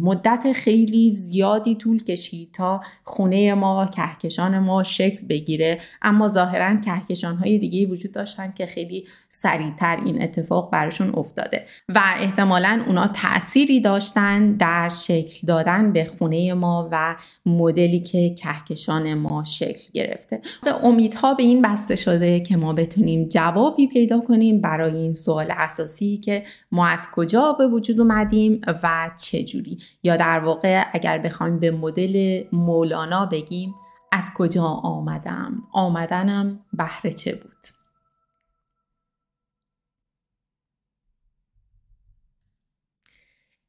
مدت 0.00 0.52
خیلی 0.52 1.10
زیادی 1.10 1.74
طول 1.74 2.04
کشید 2.04 2.52
تا 2.52 2.80
خونه 3.04 3.54
ما 3.54 3.86
کهکشان 3.86 4.58
ما 4.58 4.82
شکل 4.82 5.26
بگیره. 5.26 5.80
اما 6.02 6.28
ظاهرا 6.28 6.76
کهکشان 6.76 7.36
های 7.36 7.58
دیگه 7.58 7.86
وجود 7.86 8.12
داشتن 8.12 8.52
که 8.52 8.66
خیلی 8.66 9.06
سریعتر 9.28 9.96
این 10.04 10.22
اتفاق 10.22 10.70
براشون 10.70 11.12
افتاده. 11.14 11.66
و 11.88 12.02
احتمالا 12.16 12.82
اونا 12.86 13.08
تأثیری 13.08 13.80
داشتن 13.80 14.52
در 14.52 14.88
شکل 14.88 15.46
دادن 15.46 15.92
به 15.92 16.04
خونه 16.04 16.54
ما 16.54 16.88
و 16.92 17.16
مدلی 17.46 18.00
که 18.00 18.34
کهکشان 18.34 19.14
ما 19.14 19.44
شکل 19.44 19.92
گرفته. 19.92 20.40
امیدها 20.82 21.34
به 21.34 21.42
این 21.42 21.62
بسته 21.62 21.96
شده 22.02 22.40
که 22.40 22.56
ما 22.56 22.72
بتونیم 22.72 23.28
جوابی 23.28 23.86
پیدا 23.86 24.20
کنیم 24.20 24.60
برای 24.60 24.96
این 24.96 25.14
سوال 25.14 25.46
اساسی 25.50 26.16
که 26.16 26.44
ما 26.72 26.86
از 26.86 27.06
کجا 27.14 27.52
به 27.52 27.66
وجود 27.66 28.00
اومدیم 28.00 28.60
و 28.82 29.10
چجوری 29.16 29.78
یا 30.02 30.16
در 30.16 30.40
واقع 30.40 30.84
اگر 30.92 31.18
بخوایم 31.18 31.58
به 31.58 31.70
مدل 31.70 32.44
مولانا 32.52 33.26
بگیم 33.26 33.74
از 34.12 34.30
کجا 34.36 34.64
آمدم؟ 34.64 35.62
آمدنم 35.72 36.60
بهره 36.72 37.12
چه 37.12 37.34
بود؟ 37.34 37.81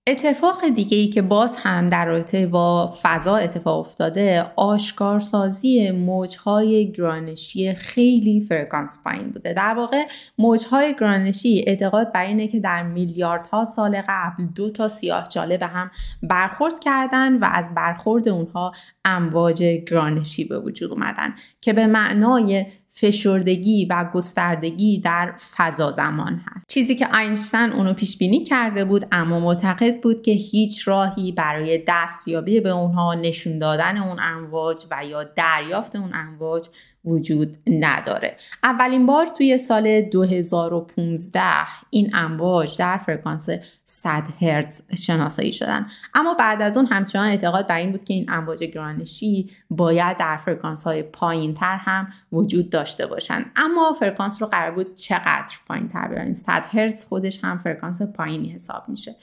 اتفاق 0.07 0.67
دیگه 0.75 0.97
ای 0.97 1.07
که 1.07 1.21
باز 1.21 1.55
هم 1.55 1.89
در 1.89 2.05
رابطه 2.05 2.47
با 2.47 2.97
فضا 3.01 3.35
اتفاق 3.35 3.79
افتاده 3.79 4.51
آشکارسازی 4.55 5.91
موجهای 5.91 6.91
گرانشی 6.91 7.73
خیلی 7.73 8.45
فرکانس 8.49 9.03
پایین 9.03 9.29
بوده. 9.29 9.53
در 9.53 9.73
واقع 9.73 10.03
موجهای 10.37 10.95
گرانشی 10.99 11.63
اعتقاد 11.67 12.11
بر 12.11 12.25
اینه 12.25 12.47
که 12.47 12.59
در 12.59 12.83
میلیاردها 12.83 13.65
سال 13.65 14.01
قبل 14.09 14.45
دو 14.55 14.69
تا 14.71 14.87
سیاه 14.87 15.27
جاله 15.27 15.57
به 15.57 15.65
هم 15.65 15.91
برخورد 16.23 16.79
کردن 16.79 17.37
و 17.37 17.49
از 17.51 17.75
برخورد 17.75 18.29
اونها 18.29 18.71
امواج 19.05 19.63
گرانشی 19.63 20.43
به 20.43 20.59
وجود 20.59 20.91
اومدن 20.91 21.35
که 21.61 21.73
به 21.73 21.87
معنای 21.87 22.65
فشردگی 22.95 23.85
و 23.85 24.09
گستردگی 24.13 24.99
در 24.99 25.33
فضا 25.55 25.91
زمان 25.91 26.41
هست. 26.45 26.69
چیزی 26.69 26.95
که 26.95 27.17
اینشتین 27.17 27.71
اونو 27.73 27.93
پیش 27.93 28.17
بینی 28.17 28.43
کرده 28.43 28.85
بود 28.85 29.07
اما 29.11 29.39
معتقد 29.39 30.01
بود 30.01 30.21
که 30.21 30.31
هیچ 30.31 30.87
راهی 30.87 31.31
برای 31.31 31.83
دستیابی 31.87 32.59
به 32.59 32.69
اونها 32.69 33.13
نشون 33.13 33.59
دادن 33.59 33.97
اون 33.97 34.17
امواج 34.21 34.85
و 34.91 35.05
یا 35.05 35.23
دریافت 35.23 35.95
اون 35.95 36.11
امواج 36.13 36.67
وجود 37.05 37.57
نداره. 37.67 38.37
اولین 38.63 39.05
بار 39.05 39.25
توی 39.25 39.57
سال 39.57 40.01
2015 40.01 41.41
این 41.89 42.11
امواج 42.13 42.77
در 42.77 42.97
فرکانس 42.97 43.49
100 43.85 44.23
هرتز 44.41 44.95
شناسایی 44.95 45.53
شدن. 45.53 45.87
اما 46.13 46.33
بعد 46.33 46.61
از 46.61 46.77
اون 46.77 46.85
همچنان 46.85 47.27
اعتقاد 47.27 47.67
بر 47.67 47.77
این 47.77 47.91
بود 47.91 48.03
که 48.03 48.13
این 48.13 48.25
امواج 48.29 48.63
گرانشی 48.63 49.49
باید 49.69 50.17
در 50.17 50.37
فرکانس 50.37 50.83
های 50.83 51.03
پایین 51.03 51.53
تر 51.53 51.75
هم 51.75 52.07
وجود 52.31 52.69
داشته 52.69 53.07
باشن. 53.07 53.45
اما 53.55 53.95
فرکانس 53.99 54.41
رو 54.41 54.47
قرار 54.47 54.71
بود 54.71 54.95
چقدر 54.95 55.55
پایین 55.67 55.89
تر 55.89 56.07
ببریم؟ 56.07 56.33
100 56.33 56.63
هرتز 56.71 57.05
خودش 57.05 57.43
هم 57.43 57.59
فرکانس 57.63 58.01
پایینی 58.01 58.49
حساب 58.49 58.83
میشه. 58.89 59.15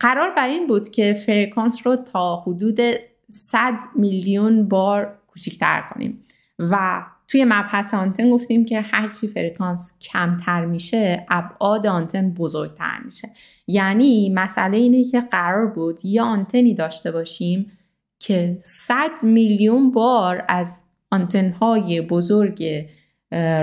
قرار 0.00 0.34
بر 0.36 0.48
این 0.48 0.66
بود 0.66 0.88
که 0.88 1.14
فرکانس 1.26 1.86
رو 1.86 1.96
تا 1.96 2.36
حدود 2.36 2.80
100 3.28 3.74
میلیون 3.94 4.68
بار 4.68 5.18
کوچیکتر 5.26 5.84
کنیم. 5.94 6.24
و 6.58 7.02
توی 7.28 7.44
مبحث 7.44 7.94
آنتن 7.94 8.30
گفتیم 8.30 8.64
که 8.64 8.80
هرچی 8.80 9.28
فرکانس 9.28 9.98
کمتر 10.00 10.64
میشه 10.64 11.26
ابعاد 11.30 11.86
آنتن 11.86 12.30
بزرگتر 12.30 12.98
میشه. 13.04 13.28
یعنی 13.66 14.30
مسئله 14.34 14.76
اینه 14.76 15.04
که 15.04 15.20
قرار 15.20 15.66
بود 15.66 16.04
یه 16.04 16.22
آنتنی 16.22 16.74
داشته 16.74 17.10
باشیم 17.10 17.72
که 18.18 18.58
100 18.60 19.10
میلیون 19.22 19.90
بار 19.90 20.44
از 20.48 20.82
آنتن 21.10 21.50
های 21.50 22.00
بزرگ 22.00 22.88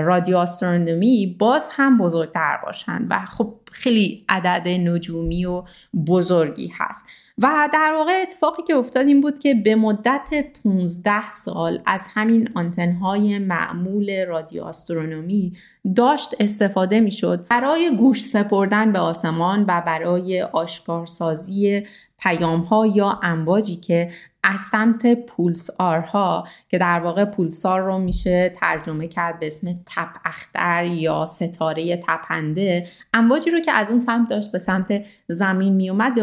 رادیو 0.04 0.36
آسترونومی 0.36 1.36
باز 1.38 1.68
هم 1.72 1.98
بزرگتر 1.98 2.58
باشند 2.66 3.06
و 3.10 3.20
خب 3.20 3.59
خیلی 3.70 4.24
عدد 4.28 4.68
نجومی 4.68 5.44
و 5.44 5.62
بزرگی 6.06 6.72
هست. 6.78 7.04
و 7.42 7.68
در 7.72 7.92
واقع 7.96 8.12
اتفاقی 8.22 8.62
که 8.62 8.74
افتاد 8.74 9.06
این 9.06 9.20
بود 9.20 9.38
که 9.38 9.54
به 9.54 9.74
مدت 9.74 10.44
15 10.64 11.30
سال 11.30 11.82
از 11.86 12.08
همین 12.14 12.48
آنتنهای 12.54 13.38
معمول 13.38 14.26
رادیو 14.26 14.62
آسترونومی 14.62 15.52
داشت 15.96 16.34
استفاده 16.40 17.00
می 17.00 17.10
شد 17.10 17.46
برای 17.50 17.96
گوش 17.96 18.22
سپردن 18.22 18.92
به 18.92 18.98
آسمان 18.98 19.64
و 19.68 19.82
برای 19.86 20.42
آشکارسازی 20.42 21.86
پیام 22.18 22.60
ها 22.60 22.86
یا 22.86 23.20
امواجی 23.22 23.76
که 23.76 24.10
از 24.42 24.60
سمت 24.60 25.14
پولس 25.14 25.70
آرها 25.78 26.46
که 26.68 26.78
در 26.78 27.00
واقع 27.00 27.24
پولسار 27.24 27.80
رو 27.80 27.98
میشه 27.98 28.54
ترجمه 28.56 29.08
کرد 29.08 29.38
به 29.38 29.46
اسم 29.46 29.72
تپ 29.86 30.08
اختر 30.24 30.84
یا 30.84 31.26
ستاره 31.26 31.96
تپنده 31.96 32.86
امواجی 33.14 33.50
رو 33.50 33.59
که 33.60 33.72
از 33.72 33.90
اون 33.90 33.98
سمت 33.98 34.28
داشت 34.28 34.52
به 34.52 34.58
سمت 34.58 35.04
زمین 35.28 35.74
میومد 35.74 36.14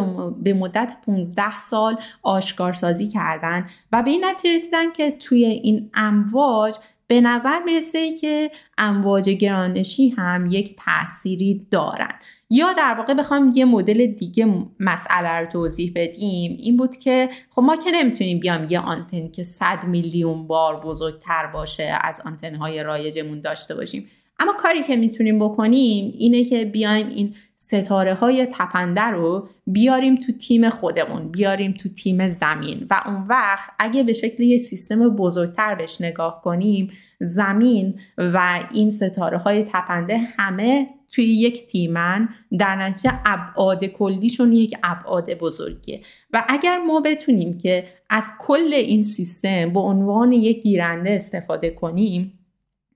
به 0.44 0.54
مدت 0.54 0.98
15 1.06 1.60
سال 1.60 1.98
آشکارسازی 2.24 3.08
کردن 3.08 3.68
و 3.92 4.04
به 4.04 4.10
این 4.10 4.26
نتیجه 4.26 4.56
رسیدن 4.56 4.92
که 4.92 5.12
توی 5.12 5.46
این 5.46 5.90
امواج 5.94 6.76
به 7.08 7.22
نظر 7.22 7.64
می‌رسه 7.64 8.18
که 8.18 8.52
امواج 8.78 9.30
گرانشی 9.30 10.10
هم 10.10 10.46
یک 10.52 10.76
تأثیری 10.80 11.68
دارن. 11.72 12.12
یا 12.50 12.74
در 12.74 12.96
واقع 12.98 13.14
بخوام 13.14 13.52
یه 13.56 13.66
مدل 13.66 14.06
دیگه 14.06 14.48
مسئله 14.80 15.30
رو 15.30 15.46
توضیح 15.46 15.92
بدیم. 15.96 16.58
این 16.60 16.78
بود 16.78 16.98
که 16.98 17.30
خب 17.50 17.62
ما 17.62 17.76
که 17.76 17.92
نمی‌تونیم 17.92 18.40
بیام 18.40 18.68
یه 18.70 18.80
آنتن 18.80 19.28
که 19.28 19.44
100 19.44 19.86
میلیون 19.86 20.48
بار 20.48 20.82
بزرگتر 20.82 21.48
باشه 21.48 21.98
از 22.02 22.22
آنتن 22.26 22.56
های 22.56 22.84
رایجمون 22.84 23.42
داشته 23.42 23.76
باشیم. 23.76 24.08
اما 24.40 24.54
کاری 24.54 24.84
که 24.84 24.96
می‌تونیم 24.96 25.40
بکنیم 25.40 26.14
اینه 26.18 26.44
که 26.44 26.66
بیایم 26.66 27.08
این 27.08 27.36
ستاره 27.68 28.14
های 28.14 28.48
تپنده 28.52 29.02
رو 29.02 29.48
بیاریم 29.68 30.16
تو 30.16 30.32
تیم 30.32 30.70
خودمون 30.70 31.32
بیاریم 31.32 31.72
تو 31.74 31.90
تیم 31.90 32.28
زمین 32.28 32.88
و 32.90 33.02
اون 33.06 33.26
وقت 33.30 33.70
اگه 33.80 34.04
به 34.04 34.14
شکل 34.14 34.44
یه 34.44 34.58
سیستم 34.58 35.10
بزرگتر 35.10 35.76
بهش 35.76 36.02
نگاه 36.02 36.42
کنیم 36.44 36.92
زمین 37.20 38.00
و 38.18 38.60
این 38.72 38.92
ستاره 38.92 39.38
های 39.38 39.64
تپنده 39.64 40.18
همه 40.18 40.88
توی 41.12 41.26
یک 41.26 41.68
تیمن. 41.68 42.30
در 42.60 42.76
نتیجه 42.76 43.14
ابعاد 43.26 43.86
کلیشون 43.86 44.52
یک 44.52 44.78
ابعاد 44.84 45.34
بزرگیه. 45.34 46.02
و 46.34 46.46
اگر 46.48 46.78
ما 46.78 47.00
بتونیم 47.00 47.58
که 47.58 47.88
از 48.10 48.24
کل 48.40 48.74
این 48.74 49.04
سیستم 49.04 49.74
به 49.74 49.80
عنوان 49.80 50.32
یک 50.32 50.64
گیرنده 50.64 51.12
استفاده 51.12 51.70
کنیم 51.70 52.37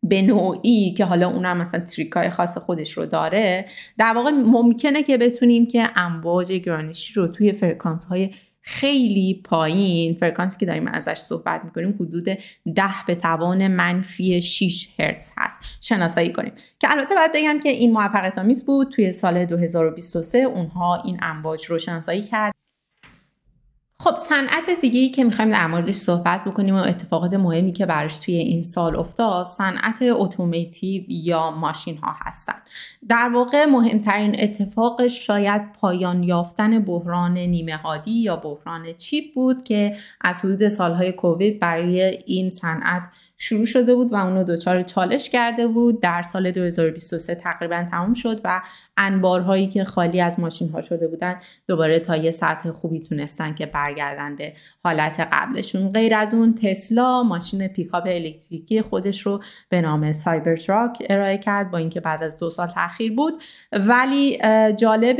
به 0.03 0.21
نوعی 0.21 0.93
که 0.93 1.05
حالا 1.05 1.29
اونم 1.29 1.57
مثلا 1.57 1.79
trick 1.79 2.21
ای 2.21 2.29
خاص 2.29 2.57
خودش 2.57 2.91
رو 2.91 3.05
داره 3.05 3.65
در 3.97 4.13
واقع 4.15 4.31
ممکنه 4.31 5.03
که 5.03 5.17
بتونیم 5.17 5.67
که 5.67 5.89
امواج 5.95 6.51
گرانشی 6.51 7.13
رو 7.13 7.27
توی 7.27 7.51
فرکانس 7.51 8.05
های 8.05 8.29
خیلی 8.61 9.41
پایین 9.45 10.13
فرکانسی 10.13 10.59
که 10.59 10.65
داریم 10.65 10.87
ازش 10.87 11.17
صحبت 11.17 11.61
می‌کنیم 11.65 11.95
حدود 11.99 12.23
ده 12.75 13.05
به 13.07 13.15
توان 13.15 13.67
منفی 13.67 14.41
6 14.41 14.89
هرتز 14.99 15.31
هست. 15.37 15.77
شناسایی 15.81 16.31
کنیم. 16.31 16.53
که 16.79 16.91
البته 16.91 17.15
باید 17.15 17.31
بگم 17.35 17.59
که 17.63 17.69
این 17.69 17.91
موفقیت 17.91 18.37
آمیز 18.37 18.65
بود. 18.65 18.89
توی 18.89 19.11
سال 19.11 19.45
2023 19.45 20.37
اونها 20.37 21.01
این 21.05 21.19
امواج 21.21 21.65
رو 21.65 21.77
شناسایی 21.77 22.21
کرد. 22.21 22.60
خب 24.03 24.15
صنعت 24.15 24.81
دیگه 24.81 24.99
ای 24.99 25.09
که 25.09 25.23
می‌خوایم 25.23 25.51
در 25.51 25.67
موردش 25.67 25.95
صحبت 25.95 26.43
بکنیم 26.43 26.75
و 26.75 26.77
اتفاقات 26.77 27.33
مهمی 27.33 27.71
که 27.71 27.85
براش 27.85 28.17
توی 28.17 28.35
این 28.35 28.61
سال 28.61 28.95
افتاد 28.95 29.45
صنعت 29.45 30.01
automotive 30.01 31.03
یا 31.07 31.51
ماشین 31.51 31.97
ها 31.97 32.15
هستن. 32.19 32.53
در 33.09 33.29
واقع 33.33 33.65
مهمترین 33.65 34.35
اتفاق 34.39 35.07
شاید 35.07 35.73
پایان 35.73 36.23
یافتن 36.23 36.79
بحران 36.79 37.33
نیمه 37.37 37.75
هادی 37.75 38.11
یا 38.11 38.35
بحران 38.35 38.93
چیپ 38.93 39.33
بود 39.33 39.63
که 39.63 39.97
از 40.21 40.45
حدود 40.45 40.67
سالهای 40.67 41.11
کووید 41.11 41.59
برای 41.59 42.01
این 42.25 42.49
صنعت 42.49 43.01
شروع 43.43 43.65
شده 43.65 43.95
بود 43.95 44.13
و 44.13 44.15
اونو 44.15 44.43
دچار 44.43 44.81
چالش 44.81 45.29
کرده 45.29 45.67
بود. 45.67 46.01
در 46.01 46.21
سال 46.21 46.51
2023 46.51 47.35
تقریبا 47.35 47.85
تموم 47.91 48.13
شد 48.13 48.41
و 48.43 48.61
انبارهایی 48.97 49.67
که 49.67 49.83
خالی 49.83 50.21
از 50.21 50.39
ماشین 50.39 50.69
ها 50.69 50.81
شده 50.81 51.07
بودن 51.07 51.39
دوباره 51.67 51.99
تا 51.99 52.15
یه 52.15 52.31
سطح 52.31 52.71
خوبی 52.71 52.99
تونستن 52.99 53.53
که 53.53 53.65
برگردن 53.65 54.35
به 54.35 54.53
حالت 54.83 55.19
قبلشون. 55.31 55.89
غیر 55.89 56.15
از 56.15 56.33
اون 56.33 56.55
تسلا 56.55 57.23
ماشین 57.23 57.67
پیکاپ 57.67 58.03
الکتریکی 58.07 58.81
خودش 58.81 59.21
رو 59.21 59.43
به 59.69 59.81
نام 59.81 60.13
Cybertruck 60.13 61.03
ارائه 61.09 61.37
کرد 61.37 61.71
با 61.71 61.77
اینکه 61.77 61.99
بعد 61.99 62.23
از 62.23 62.39
دو 62.39 62.49
سال 62.49 62.67
تاخیر 62.67 63.15
بود. 63.15 63.33
ولی 63.71 64.37
جالب 64.75 65.17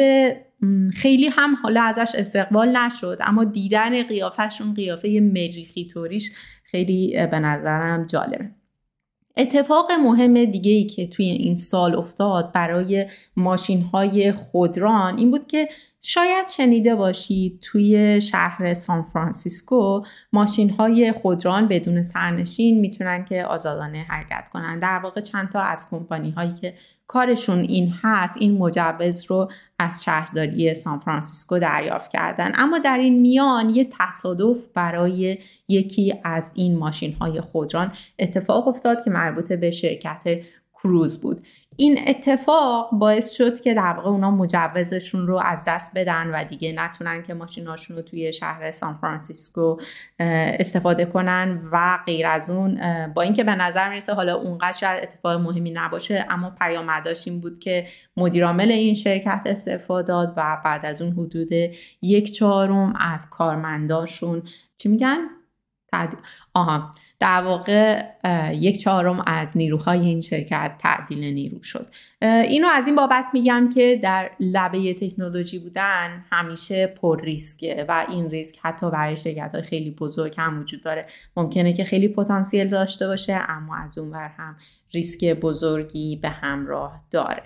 خیلی 0.94 1.28
هم 1.28 1.56
حالا 1.64 1.82
ازش 1.82 2.16
استقبال 2.16 2.78
نشد 2.78 3.18
اما 3.22 3.44
دیدن 3.44 4.04
قیافشون 4.04 4.74
قیافه 4.74 5.20
مریخی 5.34 5.88
طوریش 5.94 6.32
خیلی 6.72 7.28
به 7.32 7.40
نظرم 7.40 8.06
جالبه. 8.06 8.50
اتفاق 9.38 9.92
مهم 9.92 10.46
دیگه 10.46 10.72
ای 10.72 10.86
که 10.86 11.08
توی 11.08 11.26
این 11.26 11.56
سال 11.56 11.96
افتاد 11.96 12.52
برای 12.52 13.06
ماشین 13.36 13.82
های 13.82 14.32
خودران 14.32 15.18
این 15.18 15.32
بود 15.32 15.48
که 15.48 15.70
شاید 16.02 16.48
شنیده 16.48 16.96
باشید 16.96 17.60
توی 17.62 18.22
شهر 18.22 18.74
سان 18.74 19.04
فرانسیسکو 19.14 20.04
ماشین 20.34 20.70
های 20.70 21.12
خودران 21.12 21.68
بدون 21.68 22.02
سرنشین 22.02 22.80
می‌تونن 22.80 23.26
که 23.26 23.46
آزادانه 23.46 24.06
حرکت 24.10 24.50
کنن. 24.54 24.80
در 24.80 25.00
واقع 25.00 25.22
چند 25.22 25.50
تا 25.50 25.60
از 25.60 25.90
کمپانی 25.90 26.32
هایی 26.32 26.54
که 26.54 26.74
کارشون 27.12 27.60
این 27.60 27.94
هست 28.02 28.38
این 28.40 28.58
مجوز 28.58 29.26
رو 29.28 29.52
از 29.80 30.04
شهرداری 30.04 30.74
سان 30.74 31.00
فرانسیسکو 31.00 31.60
دریافت 31.60 32.12
کردن. 32.12 32.52
اما 32.56 32.80
در 32.80 32.98
این 32.98 33.22
میان 33.22 33.70
یه 33.70 33.90
تصادف 34.00 34.58
برای 34.74 35.38
یکی 35.68 36.14
از 36.24 36.52
این 36.56 36.78
ماشین 36.78 37.14
های 37.14 37.42
خودران 37.42 37.92
اتفاق 38.20 38.68
افتاد 38.68 39.04
که 39.04 39.10
مربوط 39.10 39.54
به 39.54 39.72
شرکت 39.72 40.24
کروز 40.84 41.22
بود 41.22 41.48
این 41.76 42.00
اتفاق 42.08 42.90
باعث 42.92 43.32
شد 43.32 43.62
که 43.62 43.74
در 43.74 43.94
واقع 43.94 44.10
اونا 44.10 44.32
مجوزشون 44.32 45.28
رو 45.28 45.38
از 45.38 45.64
دست 45.68 45.98
بدن 45.98 46.28
و 46.28 46.44
دیگه 46.44 46.72
نتونن 46.72 47.24
که 47.24 47.34
ماشیناشون 47.34 47.96
رو 47.96 48.02
توی 48.02 48.34
شهر 48.34 48.72
سان 48.72 48.98
فرانسیسکو 49.02 49.78
استفاده 50.20 51.06
کنن 51.06 51.70
و 51.72 52.00
غیر 52.06 52.28
از 52.28 52.50
اون 52.50 52.80
با 53.14 53.22
اینکه 53.22 53.44
به 53.44 53.56
نظر 53.56 53.90
می‌رسه 53.90 54.14
حالا 54.14 54.36
اونقدر 54.36 54.78
شاید 54.78 55.04
اتفاق 55.04 55.42
مهمی 55.42 55.72
نباشه 55.72 56.26
اما 56.30 56.50
پیامداش 56.50 57.28
این 57.28 57.40
بود 57.40 57.60
که 57.60 57.88
مدیرعامل 58.18 58.72
این 58.72 58.96
شرکت 58.96 59.42
استفاده 59.46 60.08
داد 60.08 60.34
و 60.38 60.62
بعد 60.66 60.86
از 60.86 61.02
اون 61.02 61.12
حدود 61.12 61.52
یک 62.02 62.32
چهارم 62.32 62.94
از 62.96 63.30
کارمنداشون 63.30 64.44
چی 64.78 64.90
میگن؟ 64.90 65.18
آها 66.54 66.92
در 67.20 67.42
واقع 67.42 68.04
یک 68.54 68.80
چهارم 68.82 69.24
از 69.28 69.58
نیروهای 69.58 70.00
این 70.00 70.22
شرکت 70.22 70.76
تعدیل 70.80 71.34
نیرو 71.34 71.64
شد. 71.64 71.88
اینو 72.22 72.68
از 72.68 72.88
این 72.88 72.96
بابت 72.96 73.26
میگم 73.34 73.70
که 73.74 74.00
در 74.04 74.32
لبه 74.40 74.94
تکنولوژی 74.94 75.60
بودن 75.60 76.26
همیشه 76.32 76.88
پر 76.88 77.22
ریسکه 77.22 77.86
و 77.88 78.06
این 78.10 78.30
ریسک 78.30 78.60
حتی 78.62 78.92
برای 78.92 79.16
شرکت 79.16 79.56
های 79.56 79.64
خیلی 79.64 79.92
بزرگ 79.92 80.34
هم 80.38 80.60
وجود 80.60 80.84
داره. 80.84 81.06
ممکنه 81.38 81.74
که 81.74 81.84
خیلی 81.84 82.08
پتانسیل 82.08 82.68
داشته 82.68 83.08
باشه 83.08 83.40
اما 83.48 83.76
از 83.76 83.98
اون 83.98 84.12
ور 84.12 84.32
هم 84.38 84.56
ریسک 84.94 85.34
بزرگی 85.34 86.16
به 86.16 86.30
همراه 86.30 87.02
داره. 87.12 87.44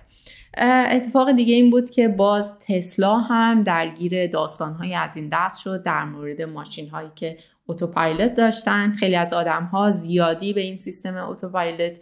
اتفاق 0.92 1.32
دیگه 1.32 1.54
این 1.54 1.70
بود 1.70 1.90
که 1.90 2.08
باز 2.08 2.60
تسلا 2.60 3.18
هم 3.18 3.62
درگیر 3.62 4.28
داستانهایی 4.28 4.96
از 4.96 5.18
این 5.18 5.30
دست 5.32 5.62
شد 5.62 5.84
در 5.84 6.06
مورد 6.06 6.42
ماشین 6.42 6.90
هایی 6.90 7.10
که 7.16 7.38
اتوپایلوت 7.68 8.34
داشتن. 8.34 8.92
خیلی 8.92 9.16
از 9.16 9.34
آدم 9.34 9.64
ها 9.64 9.92
زیادی 9.92 10.54
به 10.54 10.62
این 10.66 10.78
سیستم 10.78 11.18
اتوپایلوت 11.18 11.94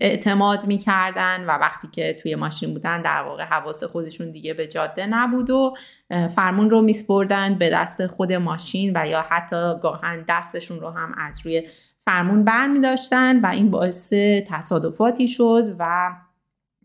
اعتماد 0.00 0.66
می‌کردن 0.66 1.44
و 1.44 1.50
وقتی 1.50 1.88
که 1.92 2.16
توی 2.22 2.34
ماشین 2.34 2.72
بودن 2.72 3.02
در 3.02 3.22
واقع 3.22 3.44
حواس 3.44 3.84
خودشون 3.84 4.30
دیگه 4.30 4.54
به 4.54 4.66
جاده 4.66 5.06
نبود 5.06 5.50
و 5.50 5.74
فرمون 6.10 6.70
رو 6.70 6.82
میسپردن 6.82 7.54
به 7.58 7.70
دست 7.70 8.06
خود 8.06 8.32
ماشین 8.32 8.92
و 8.96 9.06
یا 9.06 9.26
حتی 9.28 9.74
گاهن 9.82 10.24
دستشون 10.28 10.80
رو 10.80 10.90
هم 10.90 11.14
از 11.18 11.40
روی 11.44 11.68
فرمون 12.04 12.44
بر 12.44 12.66
می 12.66 12.80
داشتن 12.80 13.40
و 13.40 13.46
این 13.46 13.70
باعث 13.70 14.12
تصادفاتی 14.48 15.28
شد 15.28 15.76
و 15.78 16.12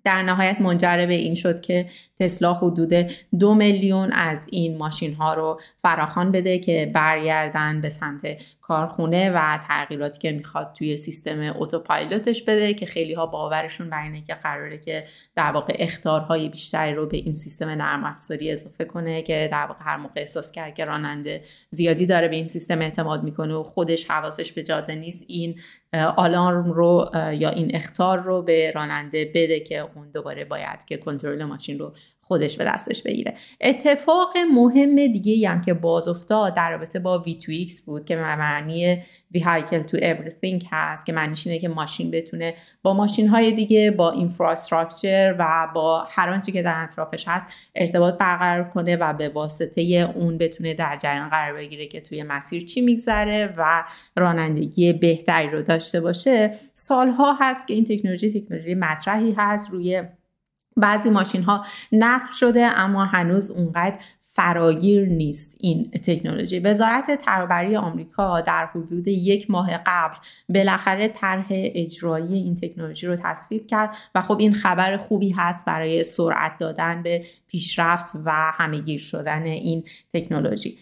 در 0.04 0.24
نهایت 0.24 0.62
منجر 0.62 1.06
به 1.08 1.14
این 1.14 1.36
شد 1.36 1.62
که 1.62 1.86
تسلا 2.20 2.54
حدود 2.54 2.94
دو 3.40 3.54
میلیون 3.54 4.12
از 4.12 4.48
این 4.52 4.78
ماشین 4.78 5.14
ها 5.14 5.34
رو 5.34 5.60
فراخوان 5.82 6.32
بده 6.32 6.60
که 6.60 6.92
برگردن 6.96 7.82
به 7.82 7.90
سمت 7.90 8.38
کارخونه 8.62 9.32
و 9.32 9.60
تغییراتی 9.68 10.20
که 10.20 10.32
می‌خواد 10.32 10.74
توی 10.74 10.98
سیستم 10.98 11.54
اتوپایلوتش 11.60 12.44
بده 12.44 12.74
که 12.74 12.86
خیلی 12.86 13.14
ها 13.14 13.26
باورشون 13.26 13.90
بر 13.90 14.04
اینه 14.04 14.22
که 14.22 14.34
قراره 14.34 14.78
که 14.78 15.04
در 15.36 15.52
واقع 15.52 15.76
اختارهای 15.80 16.50
بیشتری 16.50 16.94
رو 16.94 17.06
به 17.06 17.18
این 17.18 17.34
سیستم 17.34 17.70
نرم 17.70 18.04
افزاری 18.04 18.52
اضافه 18.52 18.86
کنه 18.86 19.22
که 19.22 19.50
در 19.52 19.66
واقع 19.66 19.80
هر 19.84 19.98
موقع 19.98 20.22
احساس 20.22 20.52
کرد 20.52 20.76
که 20.76 20.86
راننده 20.86 21.44
زیادی 21.70 22.06
داره 22.06 22.28
به 22.28 22.36
این 22.36 22.48
سیستم 22.48 22.82
اعتماد 22.82 23.24
می‌کنه 23.24 23.54
و 23.54 23.64
خودش 23.64 24.12
حواسش 24.12 24.52
به 24.52 24.64
جاده 24.64 24.96
نیست 24.96 25.26
این 25.28 25.60
آلارم 25.94 26.72
رو 26.72 27.10
یا 27.34 27.50
این 27.50 27.76
اختار 27.76 28.18
رو 28.20 28.42
به 28.42 28.72
راننده 28.72 29.32
بده 29.36 29.60
که 29.60 29.80
اون 29.80 30.12
دوباره 30.12 30.46
باید 30.46 30.86
که 30.86 30.98
کنترل 30.98 31.44
ماشین 31.44 31.80
رو 31.80 31.94
خودش 32.28 32.58
به 32.58 32.64
دستش 32.64 33.02
بگیره. 33.02 33.34
اتفاق 33.62 34.38
مهم 34.54 34.96
دیگه 34.96 35.50
هم 35.50 35.62
که 35.62 35.74
باز 35.74 36.08
افتاد 36.08 36.56
در 36.56 36.72
رابطه 36.72 37.00
با 37.00 37.24
V2X 37.28 37.82
بود 37.86 38.06
که 38.06 38.16
معنی 38.16 39.04
Vehicle 39.36 39.92
to 39.92 39.98
Everything 39.98 40.66
هست 40.72 41.06
که 41.06 41.14
معنیش 41.14 41.48
اینه 41.48 41.60
که 41.60 41.68
ماشین 41.68 42.12
بتونه 42.12 42.54
با 42.82 42.94
ماشین 42.94 43.28
های 43.28 43.52
دیگه 43.52 43.92
با 43.92 44.12
اینفراستراکچر 44.12 45.36
و 45.40 45.68
با 45.76 46.08
هر 46.10 46.30
آنچه 46.30 46.52
که 46.52 46.62
در 46.62 46.84
اطرافش 46.84 47.28
هست 47.28 47.48
ارتباط 47.76 48.18
برقرار 48.18 48.70
کنه 48.70 48.96
و 48.96 49.14
به 49.14 49.30
واسطه 49.30 49.82
اون 50.16 50.38
بتونه 50.38 50.74
در 50.74 50.98
جریان 50.98 51.30
قرار 51.30 51.58
بگیره 51.58 51.88
که 51.88 52.02
توی 52.02 52.24
مسیر 52.24 52.66
چی 52.66 52.82
میگذره 52.82 53.54
و 53.58 53.84
رانندگی 54.16 54.94
بهتری 54.94 55.50
رو 55.50 55.62
داشته 55.62 56.02
باشه. 56.02 56.54
سالها 56.74 57.38
هست 57.40 57.68
که 57.68 57.74
این 57.74 57.86
تکنولوژی 57.86 58.42
تکنولوژی 58.42 58.76
مطرحی 58.76 59.36
هست 59.38 59.72
روی 59.72 60.04
بعضی 60.78 61.10
ماشین 61.10 61.44
ها 61.44 61.66
نصب 61.92 62.32
شده 62.32 62.62
اما 62.62 63.06
هنوز 63.06 63.52
اونقدر 63.52 63.98
فراگیر 64.38 65.10
نیست 65.10 65.58
این 65.60 65.92
تکنولوژی. 65.92 66.60
وزارت 66.60 67.22
ترابری 67.22 67.76
آمریکا 67.76 68.42
در 68.42 68.66
حدود 68.66 69.08
یک 69.08 69.52
ماه 69.52 69.78
قبل 69.86 70.16
بالاخره 70.50 71.08
طرح 71.08 71.46
اجرایی 71.52 72.34
این 72.34 72.56
تکنولوژی 72.56 73.08
رو 73.08 73.16
تصویب 73.16 73.68
کرد 73.68 73.96
و 74.16 74.22
خب 74.22 74.38
این 74.40 74.54
خبر 74.54 74.98
خوبی 74.98 75.30
هست 75.30 75.66
برای 75.66 76.04
سرعت 76.04 76.58
دادن 76.60 77.04
به 77.04 77.26
پیشرفت 77.48 78.12
و 78.26 78.32
همهگیر 78.32 79.02
شدن 79.02 79.44
این 79.44 79.84
تکنولوژی. 80.14 80.78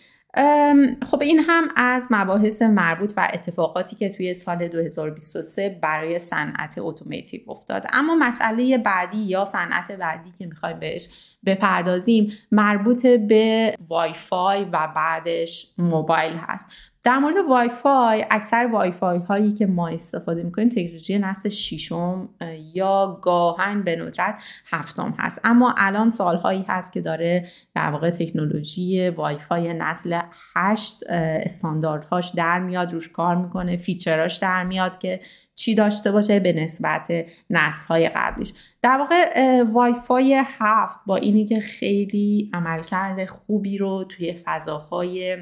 خب 1.05 1.21
این 1.21 1.39
هم 1.39 1.67
از 1.75 2.07
مباحث 2.11 2.61
مربوط 2.61 3.13
و 3.17 3.29
اتفاقاتی 3.33 3.95
که 3.95 4.09
توی 4.09 4.33
سال 4.33 4.67
2023 4.67 5.79
برای 5.81 6.19
صنعت 6.19 6.75
اتوماتیو 6.77 7.41
افتاد. 7.47 7.85
اما 7.93 8.15
مسئله 8.15 8.77
بعدی 8.77 9.17
یا 9.17 9.45
صنعت 9.45 9.91
بعدی 9.91 10.33
که 10.39 10.45
می‌خوایم 10.45 10.79
بهش 10.79 11.07
بپردازیم 11.45 12.31
مربوط 12.51 13.05
به 13.07 13.75
وای 13.87 14.13
فای 14.13 14.63
و 14.63 14.87
بعدش 14.95 15.73
موبایل 15.77 16.33
هست. 16.33 16.69
در 17.05 17.17
مورد 17.17 17.35
وای 17.49 17.69
فای 17.69 18.25
اکثر 18.31 18.69
وای 18.71 18.91
فای 18.91 19.17
هایی 19.17 19.53
که 19.53 19.65
ما 19.65 19.87
استفاده 19.87 20.43
می‌کنیم 20.43 20.69
تکنولوژی 20.69 21.19
نسل 21.19 21.49
ششم 21.49 22.29
یا 22.73 23.19
گاهاً 23.21 23.83
به 23.83 23.95
ندرت 23.95 24.43
هفتم 24.65 25.13
هست. 25.17 25.41
اما 25.43 25.75
الان 25.77 26.09
سالهایی 26.09 26.65
هست 26.67 26.93
که 26.93 27.01
داره 27.01 27.47
در 27.75 27.89
واقع 27.89 28.09
تکنولوژی 28.09 29.09
وای 29.09 29.37
فای 29.37 29.73
نسل 29.73 30.19
هشت 30.55 31.03
استانداردهاش 31.09 32.31
در 32.35 32.59
میاد 32.59 32.93
روش 32.93 33.09
کار 33.09 33.35
می‌کنه 33.35 33.77
feature 33.77 34.24
اش 34.24 34.37
در 34.37 34.63
میاد 34.63 34.99
که 34.99 35.19
چی 35.55 35.75
داشته 35.75 36.11
باشه 36.11 36.39
به 36.39 36.53
نسبت 36.53 37.25
نسل 37.49 37.87
های 37.87 38.09
قبلیش. 38.09 38.53
در 38.81 38.97
واقع 38.97 39.63
وای 39.63 39.93
فای 40.07 40.43
هفت 40.59 40.99
با 41.05 41.15
اینی 41.15 41.45
که 41.45 41.59
خیلی 41.59 42.51
عملکرد 42.53 43.29
خوبی 43.29 43.77
رو 43.77 44.03
توی 44.03 44.33
فضاهای 44.33 45.37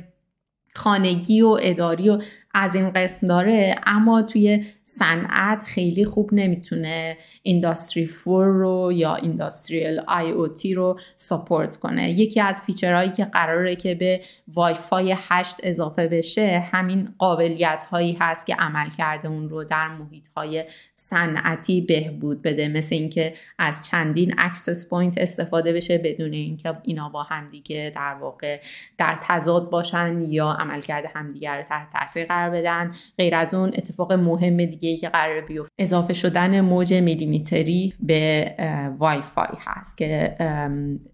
خانگی 0.76 1.42
و 1.42 1.58
اداری 1.62 2.10
و 2.10 2.22
از 2.54 2.76
این 2.76 2.90
قسم 2.90 3.28
داره 3.28 3.76
اما 3.86 4.22
توی 4.22 4.66
صنعت 4.84 5.64
خیلی 5.64 6.06
خوب 6.06 6.30
نمی‌تونه 6.34 7.18
Industry 7.44 8.08
four 8.08 8.46
رو 8.46 8.92
یا 8.94 9.16
industrial 9.16 10.00
IoT 10.08 10.74
رو 10.74 11.00
support 11.18 11.76
کنه. 11.76 12.12
یکی 12.12 12.42
از 12.42 12.62
feature 12.62 12.97
هایی 12.97 13.12
که 13.12 13.26
قراره 13.26 13.76
که 13.76 13.96
به 13.96 14.22
وای 14.48 14.74
فای 14.74 15.16
8 15.18 15.56
اضافه 15.64 16.08
بشه 16.08 16.70
همین 16.72 17.10
قابلیت 17.18 17.84
هایی 17.92 18.18
هست 18.20 18.46
که 18.46 18.56
عملکرد 18.56 19.28
اون 19.28 19.50
رو 19.50 19.64
در 19.64 19.88
محیط 19.88 20.28
های 20.38 20.66
صنعتی 21.10 21.82
بهبود 21.82 22.41
بده 22.41 22.68
مثل 22.68 22.95
اینکه 22.95 23.34
از 23.60 23.88
چندین 23.88 24.34
access 24.38 24.89
point 24.89 25.18
استفاده 25.18 25.74
بشه 25.74 25.97
بدون 25.97 26.34
اینکه 26.34 26.74
اینا 26.84 27.10
با 27.10 27.24
همدیگه 27.24 27.91
در 27.95 28.14
واقع 28.14 28.62
در 28.97 29.20
تضاد 29.22 29.70
باشن 29.70 30.22
یا 30.30 30.51
عملکرد 30.51 31.12
همدیگه 31.16 31.51
رو 31.51 31.64
تحت 31.64 31.88
تاثیر 31.93 32.26
قرار 32.26 32.49
بدن. 32.49 32.93
غیر 33.18 33.36
از 33.36 33.54
اون 33.54 33.70
اتفاق 33.70 34.14
مهم 34.14 34.66
دیگه 34.66 34.97
که 34.97 35.10
قرار 35.10 35.41
بیفته 35.41 35.74
اضافه 35.78 36.14
شدن 36.14 36.62
موج 36.62 36.93
میلیمتری 36.93 37.93
به 37.99 38.56
وای 38.97 39.22
فای 39.36 39.58
هست 39.60 39.97
که 39.97 40.36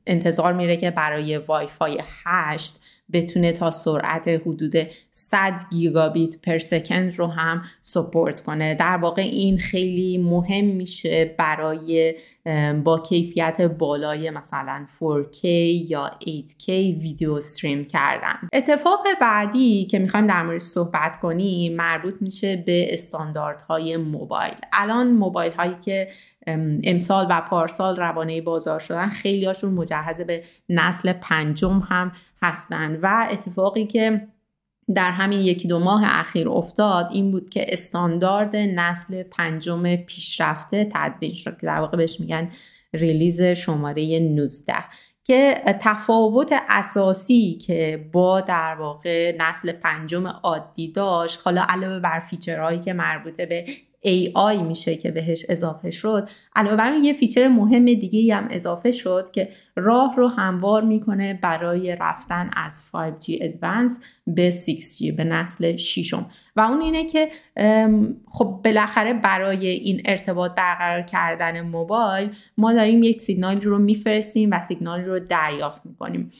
انتظار 0.07 0.53
میره 0.53 0.77
که 0.77 0.91
برای 0.91 1.37
وای 1.37 1.67
فای 1.67 2.01
8 2.25 2.79
بتونه 3.14 3.51
تا 3.51 3.72
سرعت 3.72 4.28
حدود 4.28 4.74
100 5.12 5.53
گیگابیت 5.72 6.41
per 6.41 6.57
second 6.57 7.15
رو 7.16 7.28
هم 7.28 7.64
support 7.82 8.41
کنه. 8.41 8.76
در 8.76 8.97
واقع 8.97 9.22
این 9.22 9.57
خیلی 9.57 10.18
مهم 10.18 10.66
میشه 10.66 11.36
برای 11.38 12.16
با 12.84 12.99
کیفیت 12.99 13.62
بالای 13.62 14.30
مثلا 14.30 14.86
4K 14.99 15.43
یا 15.89 16.12
8K 16.22 16.70
ویدیو 16.70 17.34
استریم 17.34 17.86
کردن. 17.86 18.49
اتفاق 18.53 18.99
بعدی 19.22 19.86
که 19.86 19.99
می‌خوایم 19.99 20.28
در 20.28 20.43
موردش 20.43 20.62
صحبت 20.62 21.20
کنیم 21.20 21.76
مربوط 21.76 22.16
میشه 22.22 22.64
به 22.66 22.93
استانداردهای 22.93 23.97
موبایل. 23.97 24.55
الان 24.74 25.12
موبایل 25.12 25.51
هایی 25.51 25.76
که 25.86 26.07
امسال 26.84 27.28
و 27.30 27.41
پارسال 27.41 27.97
روانه 27.97 28.41
بازار 28.41 28.80
شدن 28.80 29.10
خیلی 29.10 29.45
هاشون 29.45 29.74
مجهز 29.74 30.22
به 30.22 30.43
نسل 30.70 31.14
پنجم 31.14 31.80
هم 31.80 32.12
هستند 32.41 32.99
و 33.03 33.27
اتفاقی 33.31 33.85
که 33.85 34.27
در 34.95 35.11
همین 35.11 35.39
یکی 35.39 35.67
دو 35.67 35.79
ماه 35.79 36.01
اخیر 36.05 36.49
افتاد 36.49 37.09
این 37.11 37.31
بود 37.31 37.49
که 37.49 37.65
استاندارد 37.73 38.55
نسل 38.55 39.23
پنجم 39.23 39.95
پیشرفته 39.95 40.91
تدوین 40.93 41.33
شد 41.33 41.59
که 41.59 41.67
در 41.67 41.79
واقع 41.79 41.97
بهش 41.97 42.19
میگن 42.19 42.51
release 42.93 43.41
شماره 43.41 44.19
19 44.19 44.73
که 45.23 45.63
تفاوت 45.81 46.53
اساسی 46.69 47.57
که 47.61 48.09
با 48.11 48.41
در 48.41 48.75
واقع 48.79 49.35
نسل 49.39 49.71
پنجم 49.71 50.27
عادی 50.27 50.91
داشت 50.91 51.39
حالا 51.43 51.65
علاوه 51.69 51.99
بر 51.99 52.19
feature 52.19 52.61
هایی 52.61 52.80
که 52.79 52.93
مربوطه 52.93 53.45
به 53.45 53.65
AI 54.05 54.61
میشه 54.67 54.95
که 54.95 55.11
بهش 55.11 55.45
اضافه 55.49 55.89
شد. 55.89 56.29
علاوه 56.55 56.75
بر 56.75 56.93
یه 57.03 57.13
feature 57.13 57.47
مهم 57.47 57.85
دیگه 57.85 58.35
هم 58.35 58.47
اضافه 58.51 58.91
شد 58.91 59.31
که 59.33 59.49
راه 59.75 60.15
رو 60.15 60.27
هموار 60.27 60.83
می‌کنه 60.83 61.39
برای 61.41 61.95
رفتن 61.95 62.49
از 62.53 62.91
5G 62.91 63.29
Advance 63.29 64.05
به 64.27 64.51
6G 64.51 65.13
به 65.17 65.23
نسل 65.23 65.77
ششم. 65.77 66.29
و 66.55 66.61
اون 66.61 66.81
اینه 66.81 67.05
که 67.05 67.29
خب 68.27 68.61
بالاخره 68.65 69.13
برای 69.13 69.67
این 69.67 70.01
ارتباط 70.05 70.51
برقرار 70.55 71.01
کردن 71.01 71.61
موبایل 71.61 72.29
ما 72.57 72.73
داریم 72.73 73.03
یک 73.03 73.21
سیگنال 73.21 73.61
رو 73.61 73.79
میفرستیم 73.79 74.49
و 74.51 74.61
سیگنال 74.61 75.01
رو 75.01 75.19
دریافت 75.19 75.85
می‌کنیم. 75.85 76.31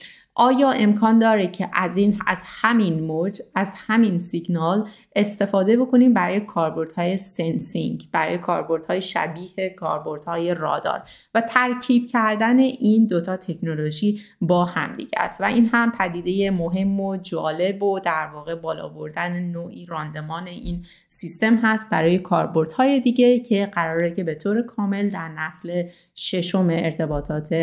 آیا 0.42 0.72
امکان 0.72 1.20
داره 1.20 1.48
که 1.48 1.70
از 1.74 1.98
این 1.98 2.20
از 2.28 2.44
همین 2.46 3.00
موج 3.00 3.42
از 3.56 3.74
همین 3.78 4.18
سیگنال 4.18 4.90
استفاده 5.16 5.78
بکنیم 5.78 6.14
برای 6.14 6.40
کاربردهای 6.40 7.18
sensing 7.18 8.04
برای 8.12 8.38
کاربردهای 8.38 9.02
شبیه 9.02 9.70
کاربردهای 9.78 10.54
رادار 10.54 11.02
و 11.34 11.42
ترکیب 11.42 12.08
کردن 12.08 12.60
این 12.60 13.08
دوتا 13.08 13.38
تکنولوژی 13.38 14.22
با 14.42 14.66
همدیگه 14.66 15.20
است؟ 15.20 15.42
و 15.42 15.44
این 15.44 15.70
هم 15.74 15.92
پدیده 15.92 16.52
مهم 16.52 17.00
و 17.00 17.18
جالب 17.18 17.84
و 17.84 18.00
در 18.00 18.30
واقع 18.34 18.56
بالا 18.56 18.90
بردن 18.90 19.40
نوعی 19.40 19.86
راندمان 19.86 20.48
این 20.48 20.86
سیستم 21.08 21.56
هست 21.56 21.90
برای 21.90 22.20
کاربردهای 22.20 23.00
دیگه 23.00 23.40
که 23.40 23.66
قراره 23.66 24.16
که 24.16 24.24
به 24.24 24.36
طور 24.36 24.62
کامل 24.62 25.10
در 25.10 25.30
نسل 25.30 25.84
ششم 26.16 26.68
ارتباطات 26.72 27.54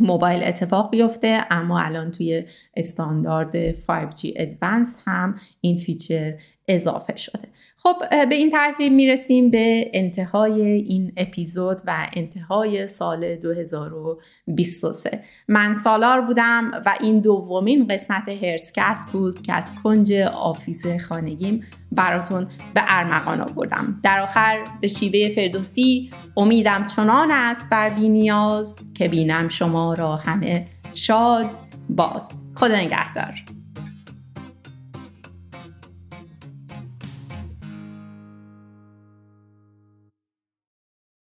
موبایل 0.00 0.42
اتفاق 0.42 0.90
بیفته 0.90 1.44
اما 1.50 1.80
الان 1.80 2.10
توی 2.10 2.44
استاندارد 2.76 3.72
5G 3.80 4.26
Advance 4.26 5.02
هم 5.06 5.34
این 5.60 5.78
feature 5.78 6.34
اضافه 6.68 7.16
شده. 7.16 7.48
خب 7.82 8.26
به 8.28 8.34
این 8.34 8.50
ترتیب 8.50 8.92
می‌رسیم 8.92 9.50
به 9.50 9.90
انتهای 9.94 10.62
این 10.62 11.12
اپیزود 11.16 11.80
و 11.86 12.08
انتهای 12.12 12.88
سال 12.88 13.36
2023 13.36 15.24
من 15.48 15.74
سالار 15.74 16.20
بودم 16.20 16.70
و 16.86 16.94
این 17.00 17.20
دومین 17.20 17.86
قسمت 17.86 18.28
هرسکست 18.28 19.12
بود 19.12 19.42
که 19.42 19.52
از 19.52 19.72
کنج 19.82 20.12
office 20.34 20.86
خانگیم 20.86 21.64
براتون 21.92 22.48
به 22.74 22.82
ارمغان 22.86 23.40
آوردم. 23.40 24.00
در 24.02 24.20
آخر 24.20 24.64
به 24.80 24.88
شیوه 24.88 25.34
فردوسی 25.34 26.10
امیدم 26.36 26.86
چنان 26.86 27.30
است 27.30 27.70
بر 27.70 27.88
بینیاز 27.88 28.80
که 28.94 29.08
بینم 29.08 29.48
شما 29.48 29.94
را 29.94 30.16
همه 30.16 30.66
شاد 30.94 31.46
باز. 31.88 32.42
خدا 32.54 32.76
نگهدار. 32.76 33.57